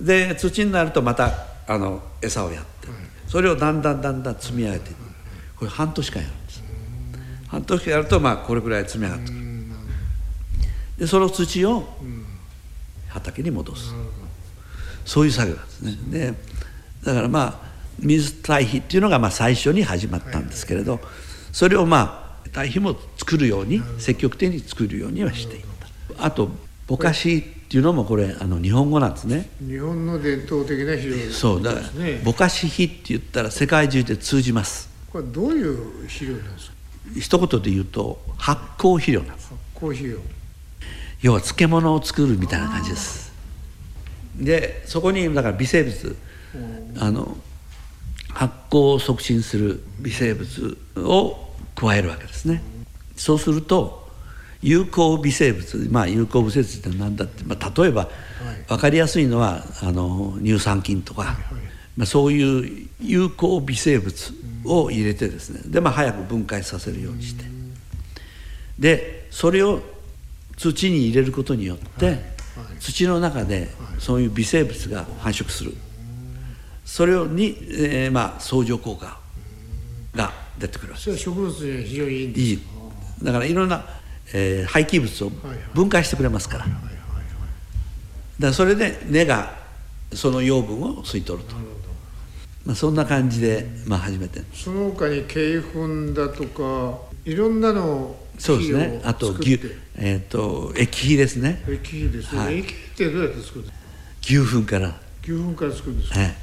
[0.00, 1.32] で土になるとまた
[1.66, 2.88] あの餌をやって、
[3.26, 4.98] それをだんだんだんだん積み上げていく。
[5.56, 6.62] これ半年間やるんです。
[7.48, 9.40] 半年間やるとまあこれぐらい積み上がってくる。
[10.98, 11.88] でその土を
[13.08, 13.92] 畑に戻す。
[15.04, 15.96] そういう作業なんですね。
[16.10, 16.34] で
[17.06, 17.66] だからまあ
[18.00, 21.00] 水堆肥っていうのがまあ最初に始まったんですけれど
[21.52, 25.62] それをまあ堆肥も作るように積極的に作るようにはしていっ
[26.16, 26.24] た。
[26.26, 26.50] あと
[26.86, 29.48] ぼかしっていうのもこれあの日本語なんですね。
[29.60, 31.86] 日本の伝統的な肥料そうだから
[32.24, 34.88] ぼかし肥って言ったら世界中で通じます。
[35.12, 36.76] これどういう肥料なんですか？
[37.16, 40.18] 一言で言うと発酵肥料なんです発酵肥料。
[41.22, 43.32] 要は漬物を作るみたいな感じです。
[44.36, 46.16] でそこにだから微生物
[46.98, 47.36] あの
[48.28, 52.62] 発酵を促進する微生物を加えるわけですね。
[53.16, 54.06] そうすると
[54.62, 58.08] 有効微生物まあ有効微生物って何だって、まあ、例えば
[58.68, 61.36] 分かりやすいのはあの乳酸菌とか、
[61.96, 65.60] まあ、そういう有効微生物を入れてですね。
[65.66, 67.44] で、まあ、早く分解させるようにして。
[68.78, 69.82] でそれを
[70.56, 72.18] 土に入れることによって、
[72.80, 75.74] 土の中でそういう微生物が繁殖する、
[76.86, 79.18] それに、えーまあ相乗効果
[80.14, 82.60] が出てくるわけそれは植物には非常にいいんですいい。
[83.22, 83.84] だからいろんな、
[84.32, 85.30] えー廃棄物を
[85.74, 86.66] 分解してくれますから,、
[88.38, 89.58] だそれで根が
[90.12, 91.56] その養分を吸い取ると、
[92.64, 94.38] まあ、そんな感じで、まあ、始めて。
[94.38, 99.00] るその他に鶏粉だとかいろんなのそうですね。
[99.02, 101.62] あと牛作っー、と液肥ですね。
[101.68, 102.58] 液肥ですね、はい。
[102.58, 103.60] 液肥ってどうやって作る？
[103.62, 103.78] んですか
[104.22, 105.00] 牛糞から。
[105.24, 106.36] 牛粉から作るんですか、はい、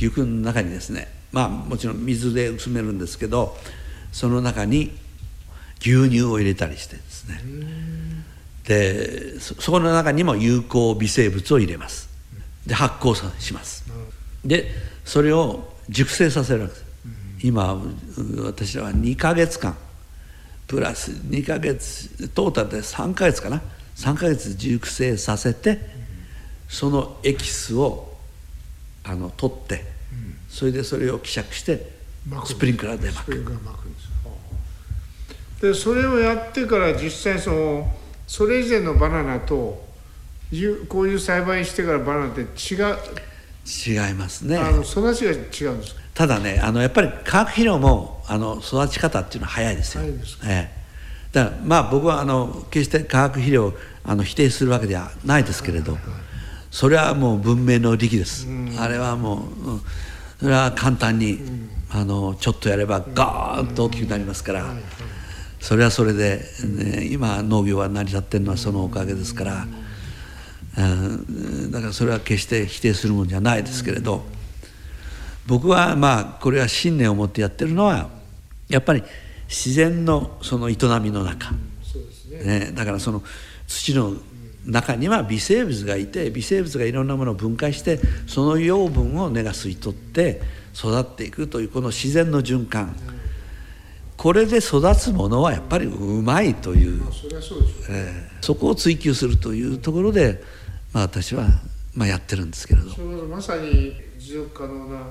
[0.00, 3.56] 牛糞の中にですねまあもちろん水で薄めるんですけど
[4.12, 4.92] その中に
[5.80, 7.40] 牛乳を入れたりしてですね。
[8.64, 12.08] でそこの中にも有効微生物を入れます。
[12.66, 13.84] で発酵さします。
[14.44, 14.70] で
[15.04, 16.86] それを熟成させるわけです。
[17.42, 17.82] 今う
[18.44, 19.76] 私は2ヶ月間
[20.66, 23.62] プラス2ヶ月トータルで3ヶ月かな。
[23.96, 25.78] 3ヶ月熟成させて
[26.68, 28.15] そのエキスを
[29.08, 29.84] あの取って
[30.48, 31.92] それでそれを希釈して
[32.44, 33.34] スプリンクラーで巻く。
[33.34, 33.50] です
[35.62, 37.90] でそれをやってから実際その
[38.26, 39.84] それ以前のバナナと
[40.88, 42.44] こういう栽培してからバナナって違
[42.82, 42.96] う、
[43.64, 44.58] 違いますね。
[44.58, 46.00] あの育ちが違うんですか？
[46.14, 50.04] ただねあのやっぱり化学肥料もあの育ち方っていうのは早いですよ。
[50.04, 50.46] ですか？
[50.48, 50.76] ええ。
[51.32, 55.98] だからまあ僕はあの決して化学肥料をあの否定するわけではないですけれど
[56.70, 58.46] それはもう文明の利器です、
[58.78, 59.80] あれはもう、うん。
[60.40, 61.40] それは簡単に、
[61.90, 64.74] あのちょっとやればガーンと大きくなりますから、
[65.60, 69.66] それはそれで、ね、今農業は成り立ってるのはそのおかげですから、
[70.78, 71.70] うん。
[71.70, 74.24] だからそれは決して否定するもんじゃないですけれど、
[75.46, 78.10] 僕はまあこれは信念を持ってやってるのは
[78.68, 79.02] やっぱり
[79.48, 81.52] 自然のその営みの中、
[82.44, 83.22] ね、だからその
[83.66, 84.14] 土の
[84.66, 90.42] 中には微生物がいて微生物がいろんなものを分解してその養分を根が吸い取って
[90.74, 92.94] 育っていくというこの自然の循環。
[94.16, 97.02] これで育つものはやっぱりうまいという、
[98.40, 100.42] そこを追求するというところで、
[100.92, 101.46] まあ、私は、
[101.94, 102.96] まあ、やってるんですけれど。
[103.28, 105.10] まさに持続可能な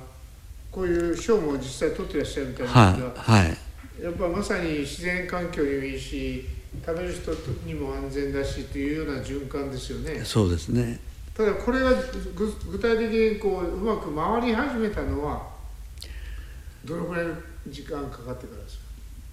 [0.71, 2.83] こういう賞も実際取ってらっしゃるみたいですが、
[3.15, 3.57] はい。
[4.03, 6.45] やっぱまさに自然環境にもいいし
[6.83, 7.31] 食べる人
[7.65, 10.21] にも安全だしというような循環ですよね。
[10.23, 10.99] そうですね。
[11.35, 11.91] ただこれが
[12.35, 15.47] ぐ具体的にこううまく回り始めたのは
[16.85, 17.35] どのくらいの
[17.67, 18.83] 時間かかってからですか？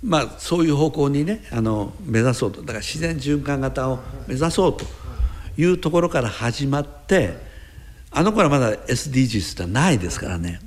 [0.03, 2.61] まあそういう方向にねあの目指そうと。
[2.63, 4.85] だから自然循環型を目指そうと
[5.57, 5.65] い。
[5.67, 7.37] うところから始まって
[8.11, 10.61] あの頃はまだ SDGs ってないですからね。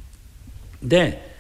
[0.82, 1.36] で、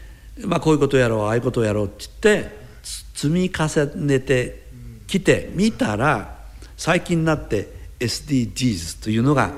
[0.45, 4.64] まあ、こういうことをやろうああいうことをやろうって言ってつ積み重ねて
[5.07, 6.35] きてみたら
[6.77, 9.51] 最近になって SDGs というのが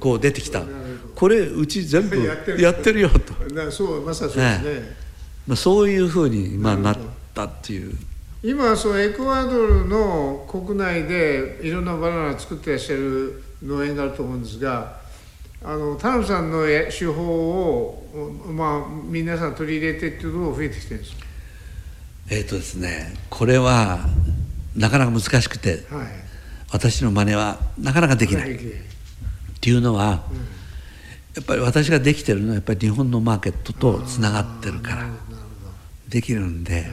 [0.00, 0.62] こう出てきた。
[1.14, 2.34] これうち全部や
[2.70, 3.00] ってる。
[3.00, 3.32] よと。
[3.52, 4.96] なそうまさにそうですね、
[5.48, 6.98] まあ、そういうふうに、まあ、なっ
[7.34, 7.96] たっていう。
[8.40, 15.00] 今そのエクアドルの国内でいろんなバナナ作ってらっしゃる農園があると思うんですが
[15.64, 21.16] あの田辺さんのえ手法を、まあ、皆さん取り入れてっていうところが増えてきてるんです
[22.30, 23.98] えっ、とですねこれは
[24.76, 26.06] なかなか難しくてはい。
[26.70, 28.54] 私の真似はなかなかできない。
[28.54, 28.58] っ
[29.60, 30.22] ていうのは、
[31.34, 35.08] やっぱり私ができてるのはやっぱり日本のマーケットとつながってるから。
[36.08, 36.86] できるんで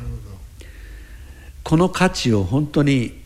[1.64, 3.24] この価値を本当に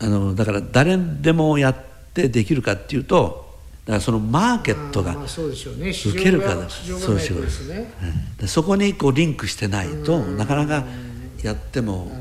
[0.00, 1.76] あのだから誰でもやっ
[2.12, 3.50] てできるかっていうと
[3.86, 7.92] だからそのマーケットが受けるかだ場が市場がないとですね。
[8.46, 10.84] そこにこうリンクしてないとなかなか
[11.42, 12.12] やっても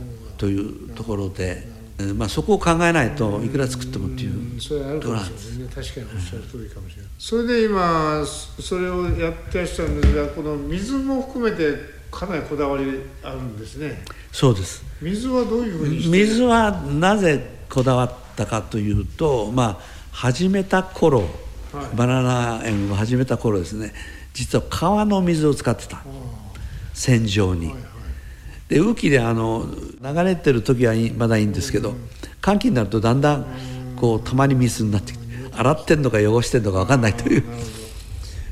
[0.42, 1.68] というところで、
[2.00, 5.70] うんまあ、そこを考えないといくら作ってもっていううんそれはあるかところもしれないね。
[5.76, 7.12] 確かにおっしゃる通りかもしれない。
[7.20, 11.76] それで今そそれをやってらっしゃるんですがこの水も含めて
[12.10, 12.86] かなりこだわり
[13.22, 14.04] あるんですね。
[14.32, 14.84] そうです。
[15.00, 19.80] 水はどういうふうに水はなぜこだわったかというとまあ
[20.12, 21.20] 始めた頃、
[21.72, 21.96] はい。
[21.96, 23.94] バナナ園を始めた頃ですね。
[24.34, 26.02] 実は川の水を使ってた。
[26.96, 27.76] 洗浄に。
[28.72, 29.66] で雨季であの
[30.02, 31.94] 流れてる時はまだいいんですけど
[32.40, 33.46] 乾季になるとだんだん
[33.98, 37.44] こうたまに水になってきて洗ってんのか汚してんのか分かんないという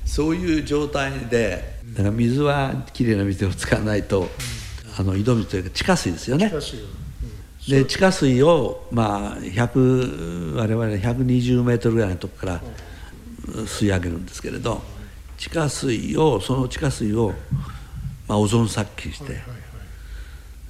[0.03, 4.27] そういう状態でだから水はきれいな水を使わないと
[4.97, 6.51] あの井戸水というか地下水ですよね。
[7.69, 12.61] で地下水をまあ100我々120メートルぐらいのとこから
[13.47, 14.81] 吸い上げるんですけれど
[15.37, 17.33] 地下水をその地下水を、
[18.27, 19.39] まあ、オゾン殺菌して、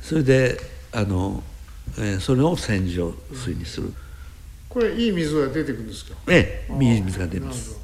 [0.10, 0.60] それで
[0.92, 1.44] あの、
[2.00, 3.94] えーそれを洗浄水にする、
[4.68, 6.16] これいい水が出てくるんですか？
[6.28, 7.78] ええいい水が出ます。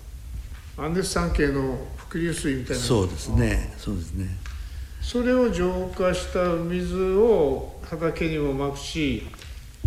[0.75, 2.81] アンデス山系の伏流水みたいな。
[2.81, 4.25] そうですねそうですね。
[5.03, 9.21] それを浄化した水を畑にもまくし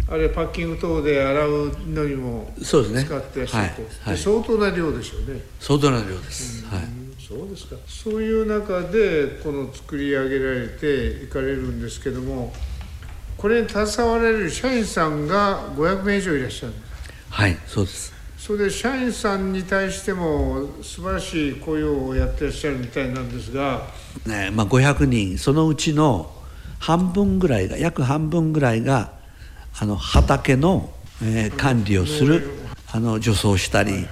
[0.09, 3.05] あるいはパッキング等で洗うのにもそうですね。
[3.05, 4.17] 使ってらっしゃると、はいはい。
[4.17, 6.85] で相当な量でしょうね、相当な量です、はい。
[6.85, 6.98] うん
[7.29, 7.77] そうですか。
[7.87, 12.55] そういう中でこの作り上げられていかれるんですけども
[13.37, 16.93] これに携わられる社員さんが500名以上いらっしゃるんです。
[17.29, 18.15] はいそうです。
[18.39, 23.83] それで社員さんに対しても素晴らしい雇用をやってらっしゃるみたいなんですが。
[24.27, 26.33] ねまあ、500人そのうちの
[26.79, 29.13] 半分ぐらいが約半分ぐらいが
[29.79, 30.91] あの畑の、
[31.23, 32.49] えー管理をする
[32.91, 34.09] あの除草したり、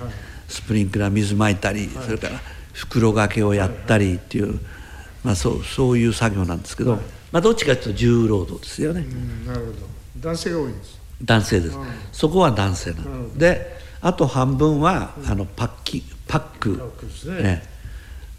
[0.49, 2.41] スプリンクラー水まいたり、それから
[2.77, 4.61] 袋掛けをやったりっていう、
[5.25, 7.01] まあ、そうそういう作業なんですけど、
[7.33, 9.79] まあ、どっちかというと重労働ですよね、うんなるほど。
[10.21, 11.01] 男性が多いんです。
[11.25, 11.79] 男性です、
[12.12, 16.77] そこは男性なのであと半分は、あのパッキパック。
[16.77, 17.37] パックですね。
[17.39, 17.69] ええ。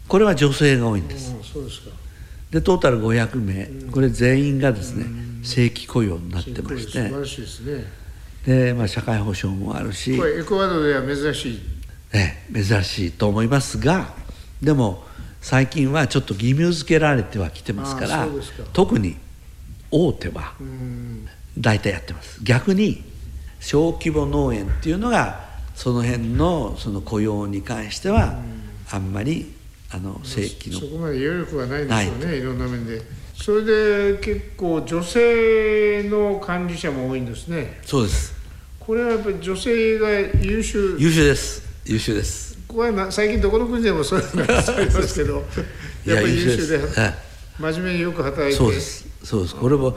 [0.06, 1.34] これは女性が多いんです。
[1.34, 1.90] うんそうですか。
[2.50, 5.04] でトータル500名、これ全員がですね、
[5.42, 7.84] 正規雇用になってまし素て晴らしいですね。
[8.46, 10.16] で、まあ、社会保障もあるし。
[10.16, 11.60] こ、れエクアドルでは珍しい。
[12.14, 14.14] ね、珍しいと思いますが
[14.62, 15.04] でも
[15.40, 18.26] 最近はちょっと義務付けられてはきてますから
[18.72, 19.16] 特に
[19.90, 21.28] 大手はうん。
[21.56, 22.42] 大体やってます。
[22.42, 23.02] 逆に
[23.60, 28.40] 小規模農園っていうのがその辺のその雇用に関しては
[28.90, 29.54] あんまり
[29.90, 30.78] あの正規の。
[30.78, 33.00] そこまで余力がないんでしょうなねいろんな面で。
[33.34, 37.80] それで結構女性の管理者も多いんですね。
[37.84, 38.34] そうです。
[38.80, 40.96] これはやっぱり女性が優秀。
[40.98, 41.62] 優秀です。
[41.86, 45.42] 優秀ですこれはな最近どこの国でもそういうのがありますけど
[46.06, 47.12] いややっぱり優優秀秀で
[47.58, 48.52] 真面目によく働いて。
[48.52, 49.56] そうですそうです。
[49.56, 49.96] これも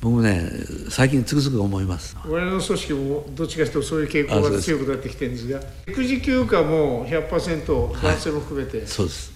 [0.00, 0.50] 僕ね
[0.88, 2.16] 最近つくづく思います。
[2.24, 9.32] 我々の組織もどっちかというとそういう傾向が強くなってきてるんですが育児休暇も100%男性も含めて、そうです。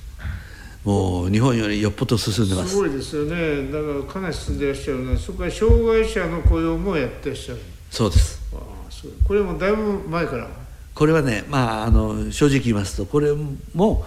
[0.84, 2.70] もう日本よりよっぽど進んでます。
[2.70, 3.70] すごいですよね。
[3.70, 7.60] だからかなり進んでいらっしゃるなそこから障害者の雇用もやってらっしゃる。
[7.90, 8.40] そうです。
[8.52, 10.48] ああそうこれもだいぶ前から
[10.96, 13.32] これはねまああの正直言いますとこれ
[13.74, 14.04] も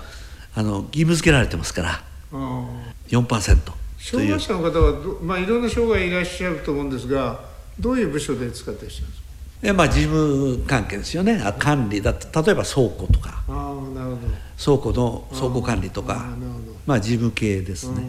[0.56, 1.89] あの義務付けられてますから。
[1.91, 2.02] あ
[2.34, 2.65] あ
[3.08, 7.39] 4%と障害者の方はど、まあ、いろんな障害いらっしゃると思うんですが
[7.80, 9.30] どういう部署で使ってらっしゃるんですか？
[9.63, 11.41] えまあ事務関係ですよね。
[11.43, 12.02] あ管理。
[12.02, 13.43] だって例えば倉庫とか。
[13.47, 14.17] ああなるほど。
[14.63, 16.13] 倉庫の倉庫管理とか。
[16.13, 16.75] ああなるほど。
[16.86, 18.04] まあ事務系ですね。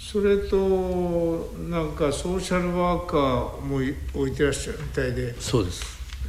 [0.00, 5.40] それとなんかソーシャルワーカーもい置いてらっしゃるみたいで。
[5.40, 5.84] そうです。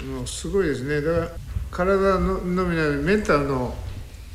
[0.05, 1.01] もうすごいですね。
[1.01, 1.31] だから
[1.73, 3.73] 体ののみならずメンタルの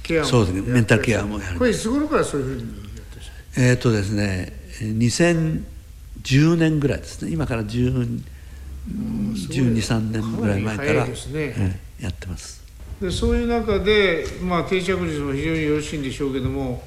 [0.02, 0.62] ケアもそうですね。
[0.62, 1.58] メンタルケアもやる。
[1.58, 7.30] これいつ頃からそういうふうにやってらっしゃるえっ、とですね2010年ぐらいですね。
[7.30, 8.22] 今から10
[8.88, 11.12] 12、3年ぐらい前からね。
[11.32, 12.62] ええやってます。
[13.00, 16.82] でそういう中で、まあ、定着率も非常によろしいんでしょうけども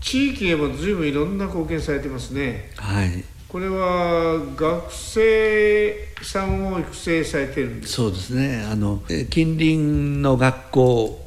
[0.00, 2.70] 地域へも随分いろんな貢献されてますね。
[2.76, 8.64] はいこれは学生さんを育成されてるんですそうですね。
[8.70, 9.78] あのえ近隣
[10.22, 11.26] の学校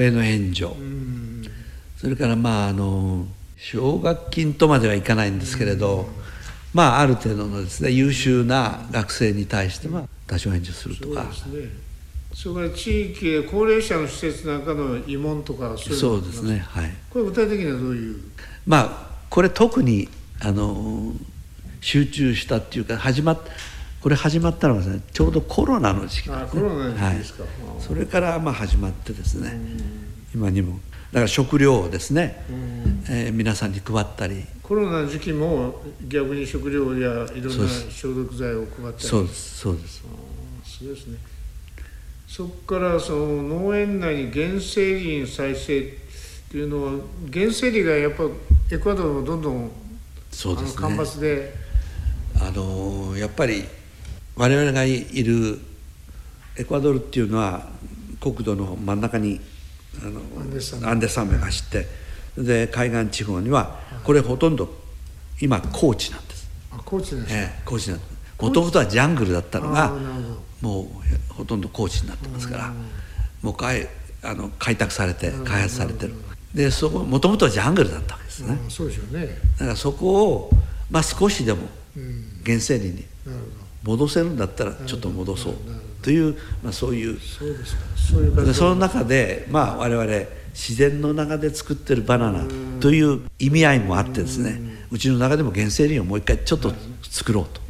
[0.00, 1.44] への援助、うん。
[1.98, 3.26] それからまああの
[3.58, 6.08] 奨学金とまではいかないんですけれど、
[6.72, 11.30] まあある程度のですね優秀な学生に対しては多少援助するとか。
[11.32, 11.84] そうですね。
[12.32, 16.64] それから地域へ高齢者の施設なんかの慰問とかそういうのそうですね。
[16.66, 16.90] はい。
[17.10, 18.16] これ具体的にはどういう？
[18.66, 20.08] まあこれ特に
[20.40, 21.12] あの
[21.84, 23.38] 集中したっていうか始まっ
[24.00, 27.52] これ始まったのがねちょうどコロナの時期なんあコロナの時期ですか、はい。
[27.78, 29.60] あ、それからまあ始まってですね
[30.34, 30.80] 今にも。
[31.12, 32.42] だから食料をですね、
[33.08, 34.44] えー皆さんに配ったり。
[34.62, 39.06] コロナの時期も逆に食料やいろんな消毒剤を配ったり。
[39.06, 39.58] そうです。
[39.58, 40.02] そうです。
[40.64, 41.18] そうですね。
[42.26, 45.84] そこからその農園内に原生林再生っ
[46.50, 46.92] ていうのは
[47.32, 48.24] 原生林がやっぱ
[48.72, 49.70] エクアドルもどんどん
[50.30, 50.82] そうですね。
[50.82, 51.63] 干ばつで
[52.46, 53.64] あのーやっぱり
[54.36, 55.58] 我々がいる
[56.56, 57.66] エクアドルっていうのは
[58.20, 59.40] 国土の真ん中に
[60.02, 60.50] あのアン
[61.00, 61.40] デス山脈。
[61.40, 61.86] が走って
[62.36, 64.68] で海岸地方にはこれほとんど
[65.40, 68.14] 今高地なんです、あ高知ですね、ええ高地なんです。
[68.40, 69.92] もともとはジャングルだったのが
[70.60, 72.72] もうほとんど高地になってますから
[73.42, 73.88] もう開
[74.22, 76.14] あの開拓されて開発されてる。
[76.52, 78.58] でそこもともとはジャングルだったわけですね。
[78.62, 79.26] うんそうでしょうね。
[79.58, 80.50] だからそこを、
[80.90, 81.62] まあ、少しでも
[81.96, 83.04] うん原生林に
[83.82, 85.54] 戻せるんだったらちょっと戻そう
[86.02, 87.18] という、まあ、そういう
[88.52, 90.06] その中で、まあ、我々
[90.52, 92.44] 自然の中で作ってるバナナ
[92.80, 96.72] という意味合いもあってですねうちの中でも原生林をもう一回ちょっと
[97.02, 97.60] 作ろうと。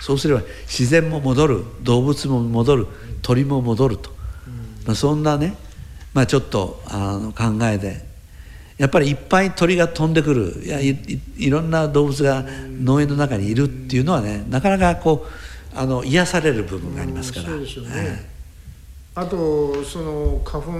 [0.00, 2.86] そうすれば自然も戻る動物も戻る
[3.22, 4.10] 鳥も戻ると、
[4.84, 5.54] まあ、そんなね、
[6.12, 8.04] まあ、ちょっとあの考えで
[8.82, 10.60] やっぱりいっぱい鳥が飛んでくる。
[10.64, 12.44] いやいろんな動物が
[12.82, 17.50] 農園の中にいるっていうのはねなかなかこうあの癒される部分がありますから。
[17.50, 17.64] ね、
[17.94, 18.28] え
[19.14, 20.72] あとその花粉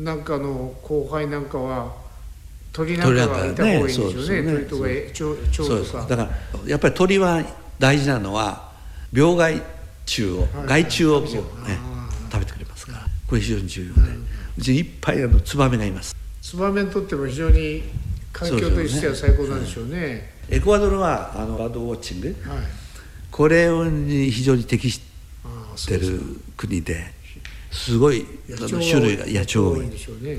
[0.00, 1.94] なんかの後輩なんかは
[2.74, 4.52] 鳥なんかがいた方がいいんでしょうねね。
[4.52, 4.84] 鳥とか
[5.14, 6.06] そう蝶とか。
[6.06, 7.42] だからやっぱり鳥は
[7.78, 8.70] 大事なのは
[9.14, 9.62] 病害
[10.04, 10.66] 虫をはい。
[10.66, 11.40] 害虫をね
[11.70, 12.98] あ、食べてくれますから。
[13.26, 14.00] これ非常に重要で。
[14.58, 16.14] うちにいっぱいあのツバメがいます
[16.46, 17.82] ツバメにとっても非常に
[18.32, 20.30] 環境としては最高なんでしょうね。
[20.48, 22.28] エクアドルはあのバードウォッチング。
[22.28, 22.58] はい。
[23.32, 25.00] これに非常に適し
[25.88, 26.20] てる
[26.56, 27.12] 国で
[27.72, 29.86] すごい種類が野鳥が多い。
[29.88, 30.38] んでしょうね。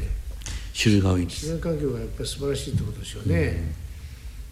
[0.82, 1.46] 種類が多いんです。
[1.46, 3.74] 自然環境がやっぱり素晴らしいってことでしょうね、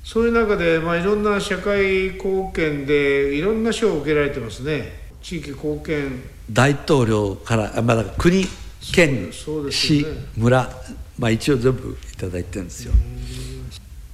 [0.04, 4.92] そういう中で、まあ、いろんな社会貢献でいろんな賞を受けられてますね。
[5.24, 6.22] 地域貢献。
[6.52, 8.46] 大統領からあまあだから国
[8.94, 10.70] 県そうですよ市ね村
[11.18, 12.94] まあ一応全部いただいてるんですよ。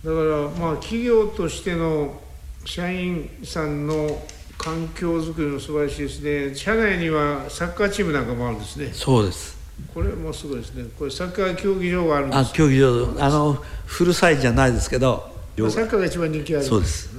[0.03, 2.19] だからまあ企業としての
[2.65, 4.21] 社員さんの
[4.57, 6.19] 環境づくりも素晴らしいです
[6.51, 6.55] ね。
[6.55, 8.91] 社内にはサッカーチームなんかもあるんですね。
[8.93, 9.57] そうです。
[9.93, 10.85] これもすごいですね。
[10.97, 12.39] これサッカー競技場があるんです。
[12.39, 13.15] あ競技場。
[13.19, 16.65] あのフルサイズじゃないですけどまあサッカーが一番人気ある。
[16.65, 17.09] そうです。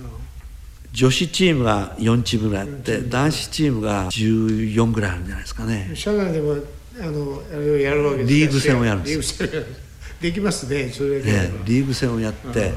[0.93, 5.91] 女子チームが4チームぐらいあって男子チームが14ぐらいあるんじゃないですかね。
[5.95, 6.57] 社内でも
[7.01, 7.43] あの
[7.79, 9.43] やるわけですリーグ戦をやるんです。
[10.21, 12.73] できますねそれだけでねリーグ戦をやって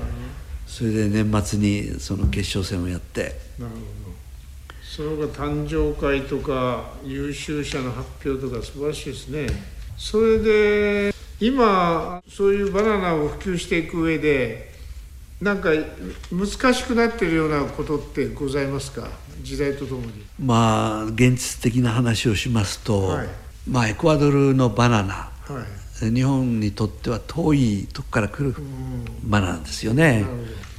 [0.65, 3.39] それで年末にその決勝戦をやって。
[3.59, 4.15] なるほど。
[4.83, 9.47] その他誕生会とか優秀者の発表とか素晴らしいですね。
[9.97, 14.71] それで今そういうバナナを普及していく上で
[15.41, 15.69] なんか
[16.31, 19.09] 難しくなってるようなことってございますか？
[19.43, 20.25] 時代とともに。
[20.39, 23.27] まあ現実的な話をしますと、はい
[23.67, 25.13] まあエクアドルのバナナ。
[25.13, 25.31] は
[26.01, 26.11] い。
[26.13, 29.29] 日本にとっては遠いとこから来るうん。
[29.29, 30.25] バナナですよね。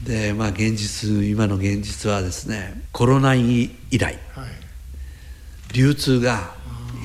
[0.05, 4.01] でまあ現実今の現実はですねコロナ以来。
[4.01, 4.17] はい。
[5.75, 6.55] 流通が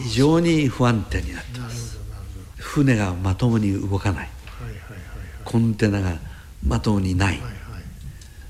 [0.03, 2.23] 非常に不安定になってなるほどなる
[2.57, 4.29] 船がまともに動かない。
[5.43, 6.17] コンテナが
[6.65, 7.35] まともにない。
[7.35, 7.53] はいはい。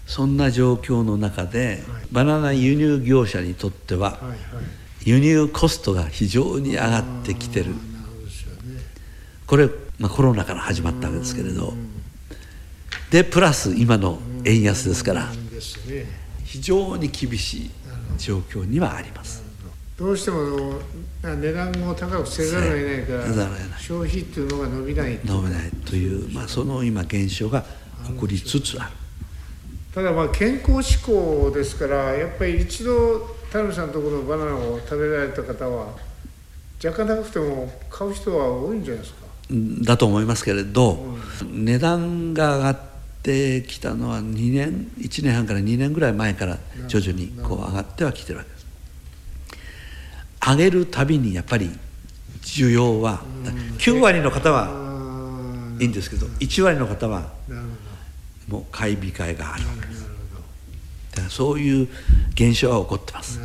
[0.05, 4.37] そんな状況の中でバナナ輸入業者にとってははいはい
[5.03, 7.73] 輸入コストが非常に上がってきてる。
[9.47, 11.73] これ、まあ、コロナから始まったわけですけれど。
[13.11, 15.27] でプラス今の円安ですから
[16.45, 17.71] 非常に厳しい
[18.17, 19.43] 状況にはあります。
[19.97, 20.79] どうしても
[21.21, 27.63] 値段を高くせざるを得ないから消費っていうのが伸びない飲めないという、まあ、その今現象が
[28.07, 28.91] 起こりつつある。
[29.93, 35.87] ただまあ健康志向ですからやっぱり一度田辺さんのところのバナナを食べられた方は
[36.83, 39.19] 若干高くても買う人は多いんじゃないですか？
[39.49, 41.17] うんだと思いますけれど、
[41.51, 42.79] 値段が上がっ
[43.21, 48.65] てきたのは2年1年半から2年ぐらい前から徐々にこう上がってはきてるわけです。
[50.39, 51.69] 上げるたびにやっぱり
[52.41, 53.21] 需要は
[53.77, 55.81] 9割の方あはー。
[55.81, 57.31] いいんですけど1割の方は
[58.47, 60.00] もう買い控えがあるわけです
[61.11, 61.87] だからそういう
[62.33, 63.39] 現象は起こってます。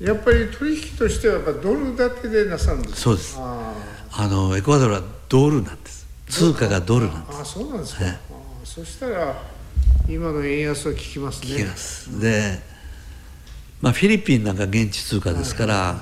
[0.00, 3.00] やっぱり取引としてはやっぱドル建てでなさるんですか？
[3.00, 3.36] そうです。
[3.38, 3.72] あ
[4.12, 6.06] あのエクアドルはドルなんです。
[6.28, 7.36] 通貨がドルなんです。
[7.36, 8.12] ーあーそうなんですか、はい。
[8.12, 9.42] あーそしたら
[10.08, 11.48] 今の円安は効きますね。
[11.48, 12.20] 聞きます。
[12.20, 12.58] で
[13.80, 16.00] まあ、フィリピンなんか現地通貨ですから、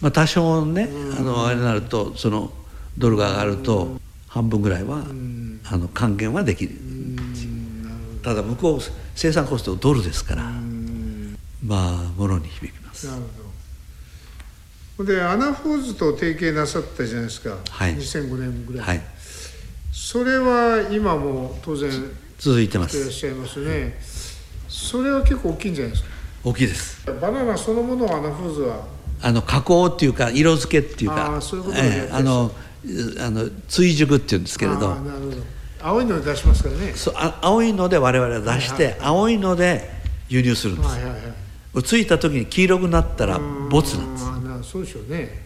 [0.00, 0.88] まあ、多少ね
[1.18, 2.52] あのあれになるとその
[2.96, 5.04] ドルが上がると半分ぐらいは
[5.64, 6.74] あの還元はできる
[8.24, 8.80] ただ向こう
[9.14, 10.44] 生産コストドルですから
[11.64, 13.06] まあものに響きます。
[13.06, 13.22] なる
[14.96, 15.04] ほど。
[15.04, 17.96] でアナフーズと提携なさったじゃないですか、はい。
[17.96, 19.02] 2005年ぐらい、はい。
[19.92, 21.90] それは今も当然
[22.38, 23.98] 続いてましてらっすしゃいますよね。
[24.68, 26.04] それは結構大きいんじゃないです
[26.42, 27.04] 大きいです。
[27.04, 28.86] かバナナそのものをアナフーズは？
[29.22, 32.52] あの加工っていうか色付けっていうあかーそういうことをやってらっしゃるあの
[33.26, 34.90] あの追熟っていうんですけれど。
[34.90, 35.53] ああなるほど
[35.86, 36.94] 青いので出しますからね。
[36.94, 39.90] そうあ青いので我々は出して、青いので
[40.30, 41.18] 輸入するんです、はいはいは
[41.80, 41.82] い。
[41.82, 44.24] ついた時に黄色くなったらボツなんです。
[44.26, 45.44] あなそうでしょうね。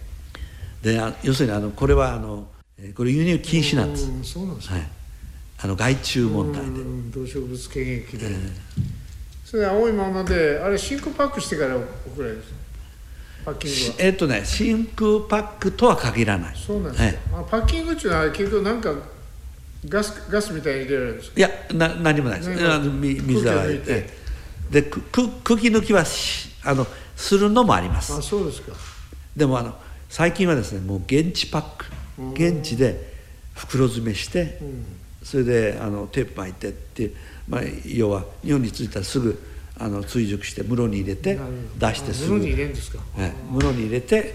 [0.80, 2.46] であ要するにあのこれはあの
[2.78, 4.74] えーこれ輸入禁止なんです、うんそうなんですか。
[4.76, 4.88] はい、
[5.58, 8.28] あの害虫問題で、うん動植物検疫で、
[9.44, 11.82] それで青いままであれ真空パックしてから送
[12.18, 12.52] られるんです
[13.44, 13.94] パッキングは。
[13.98, 16.56] えっとね真空パックとは限らない。
[16.56, 18.94] そうなんですか、あパッキングっていうのは結局なんか
[19.86, 21.38] ガスガスみたいに入れられるんですか？
[21.38, 22.70] いやな何もないです。
[22.70, 23.84] あのみ水洗い空いて。
[23.88, 24.18] ええ
[24.68, 28.12] でくく茎抜きはしあのするのもあります。
[28.12, 28.72] あそうですか。
[29.34, 29.74] でもあの
[30.10, 31.86] 最近はですねもう現地パック。
[32.34, 33.14] 現地で
[33.54, 34.58] 袋詰めして、
[35.22, 37.12] それであのテープ巻いてって、
[37.48, 39.40] まあ、要は日本に着いたらすぐ
[39.78, 41.38] あの追熟して室に入れて
[41.78, 42.34] 出してすぐ。
[42.34, 42.98] あ室に入れるんですか？
[43.16, 43.32] はい。
[43.50, 44.34] 室に入れて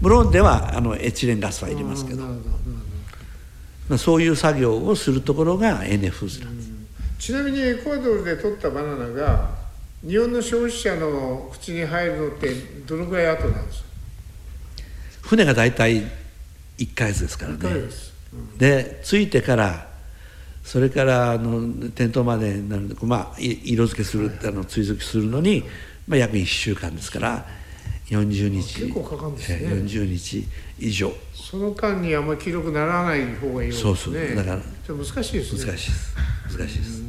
[0.00, 2.81] 室ではあのエチレンガスは入れますけどなるほど
[3.92, 6.70] まあ、そういう作業をするところが NF フーズなんです、
[7.18, 9.50] ちなみにエクアドルで取ったバナナが
[10.00, 12.54] 日本の消費者の口に入るのって
[12.86, 15.28] どのぐらい後なんですか？
[15.28, 16.04] 船が大体
[16.78, 17.58] 1ヶ月ですからね。
[18.56, 19.88] で着いてから
[20.64, 25.64] それからあの店頭までになるまあ、い色付けする、あの追熟するのに、
[26.08, 27.46] まあ、約1週間ですから
[28.08, 28.80] 40日。
[28.84, 29.58] 結構かかるんですね。
[29.64, 30.46] えー40日
[30.82, 31.12] 以上。
[31.32, 33.82] その間にあんまり黄色くならない方がいいわけですね。
[33.82, 34.96] そうそう。
[34.96, 35.66] 難しいですね。
[35.66, 36.14] 難しいです。
[36.58, 37.02] 難しいです、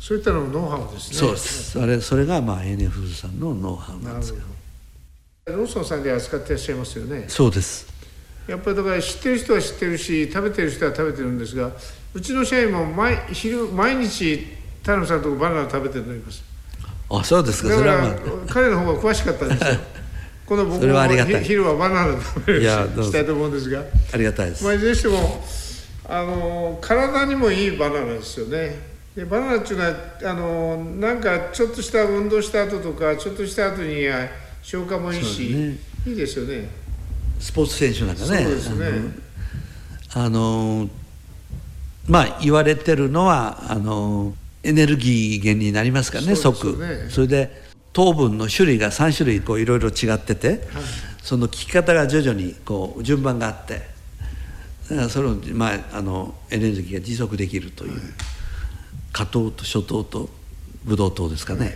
[0.00, 1.16] そういったのもノウハウですね。
[1.16, 1.70] そうです。
[1.72, 4.46] それそれがまあ NF フーズさんのノウハウななんですけど。
[4.46, 7.26] どローソンさんで扱ってらっしゃいますよね。
[7.28, 7.86] そうです。
[8.48, 11.72] やっぱりだから知ってる人は知ってるし食べてる人は食べてるんですが
[12.14, 14.46] うちの社員も毎昼毎日
[14.82, 16.42] 田野さんのとこバナナ食べてるのいます。
[17.10, 17.68] あそうですか。
[17.68, 18.46] だからそれはまあ。
[18.48, 19.80] 彼の方が詳しかったんですよ
[20.46, 21.34] この僕それはありがたい。
[21.34, 23.82] も昼はバナナ食べるしたいと思うんですが。
[24.12, 25.44] ありがたいです、まあ、いずれにしても
[26.08, 28.76] あの体にもいいバナナですよね。
[29.16, 29.94] でバナナっていうのは
[30.24, 34.28] あのなんかちょっとした運動した後とかちょっとした後には
[34.62, 35.78] 消化もいいし、ね。
[36.06, 36.68] いいですよね。
[37.40, 38.44] スポーツ選手なんかね。
[38.44, 38.86] そうですね。
[40.14, 40.88] あの
[42.06, 47.10] まあ言われてるのはあのエネルギー源になりますからねそうです即。
[47.10, 47.65] それで
[47.96, 50.60] 糖分の種類が3種類こういろいろ違ってて、
[51.22, 53.80] その効き方が徐々にこう順番があって
[54.90, 57.98] だからそれを、まあ、あのエネルギーが持続できるという、
[59.12, 60.28] 果糖と初糖と
[60.84, 61.74] ブドウ糖ですかね、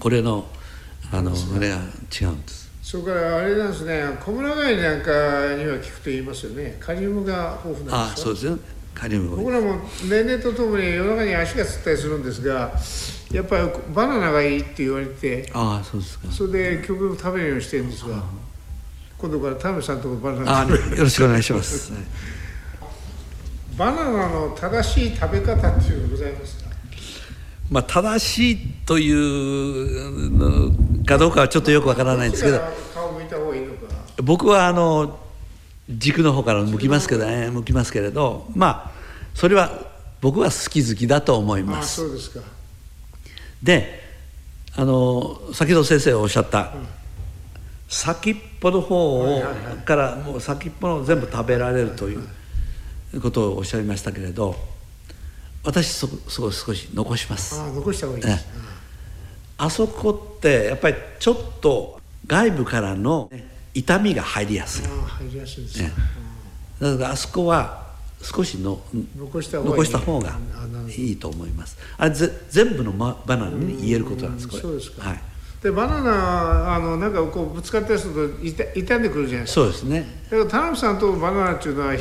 [0.00, 0.48] これの
[1.12, 2.68] あのあれが違うんです。
[2.82, 4.02] それからあれなんですね。
[4.20, 5.10] 小村貝なんか
[5.54, 6.76] には聞くと言いますよね。
[6.80, 8.58] カリウムが豊富なんあですよそうですよ。
[8.92, 9.76] カリウム僕らも
[10.08, 12.72] 年齢とともに夜中に足がつったりするんですが
[13.34, 15.50] やっぱりバナナがいいって言われて。
[15.52, 16.30] ああそうですか。
[16.30, 18.22] それで極力食べるようにしてるんですが
[19.18, 20.60] 今度から田辺さんとこバナナ。
[20.60, 21.92] あよろしくお願いします。
[21.92, 22.02] はい。
[23.76, 26.70] バナナの正しい食べ方っていうのございますか？
[27.70, 33.80] まあ正しいというのかどうかはちょっとよくわからないんですけどこっちから顔向いた方がいいのか。
[34.22, 35.18] 僕はあの
[35.90, 39.00] 軸の方から向きますけどね向きますけれどまあ
[39.34, 39.70] それは
[40.20, 41.96] 僕は好き好きだと思いああます。
[41.96, 42.10] そう
[43.64, 44.04] で
[44.76, 46.74] あの先ほど先生がおっしゃった、
[47.88, 49.42] 先っぽの方を、
[49.84, 52.16] からもう先っぽの全部食べられるとい
[53.14, 54.56] うことをおっしゃいましたけれど
[55.64, 57.58] 私そそこ少し残します。
[57.58, 58.46] ああ残した方がいいです、
[59.56, 64.84] あそこってやっぱりちょっと外部からのね痛みが入りやすい。
[64.86, 65.94] 入りやすいですか、ね
[66.80, 67.83] だからあそこは
[68.24, 68.80] 少しの
[69.16, 69.60] 残した
[69.98, 70.38] 方が
[70.88, 71.16] いい。
[71.16, 71.76] と思います。
[71.98, 74.62] あれぜ全部のまバナナに言えることなんですこれ。
[74.62, 75.10] そうですか。
[75.10, 75.20] はい。
[75.62, 79.60] でバナナあのなんかこうぶつかったりすると痛傷んでくるじゃないですか。
[79.60, 80.06] そうですね。
[80.30, 81.94] だから田辺さんとバナナっていうのは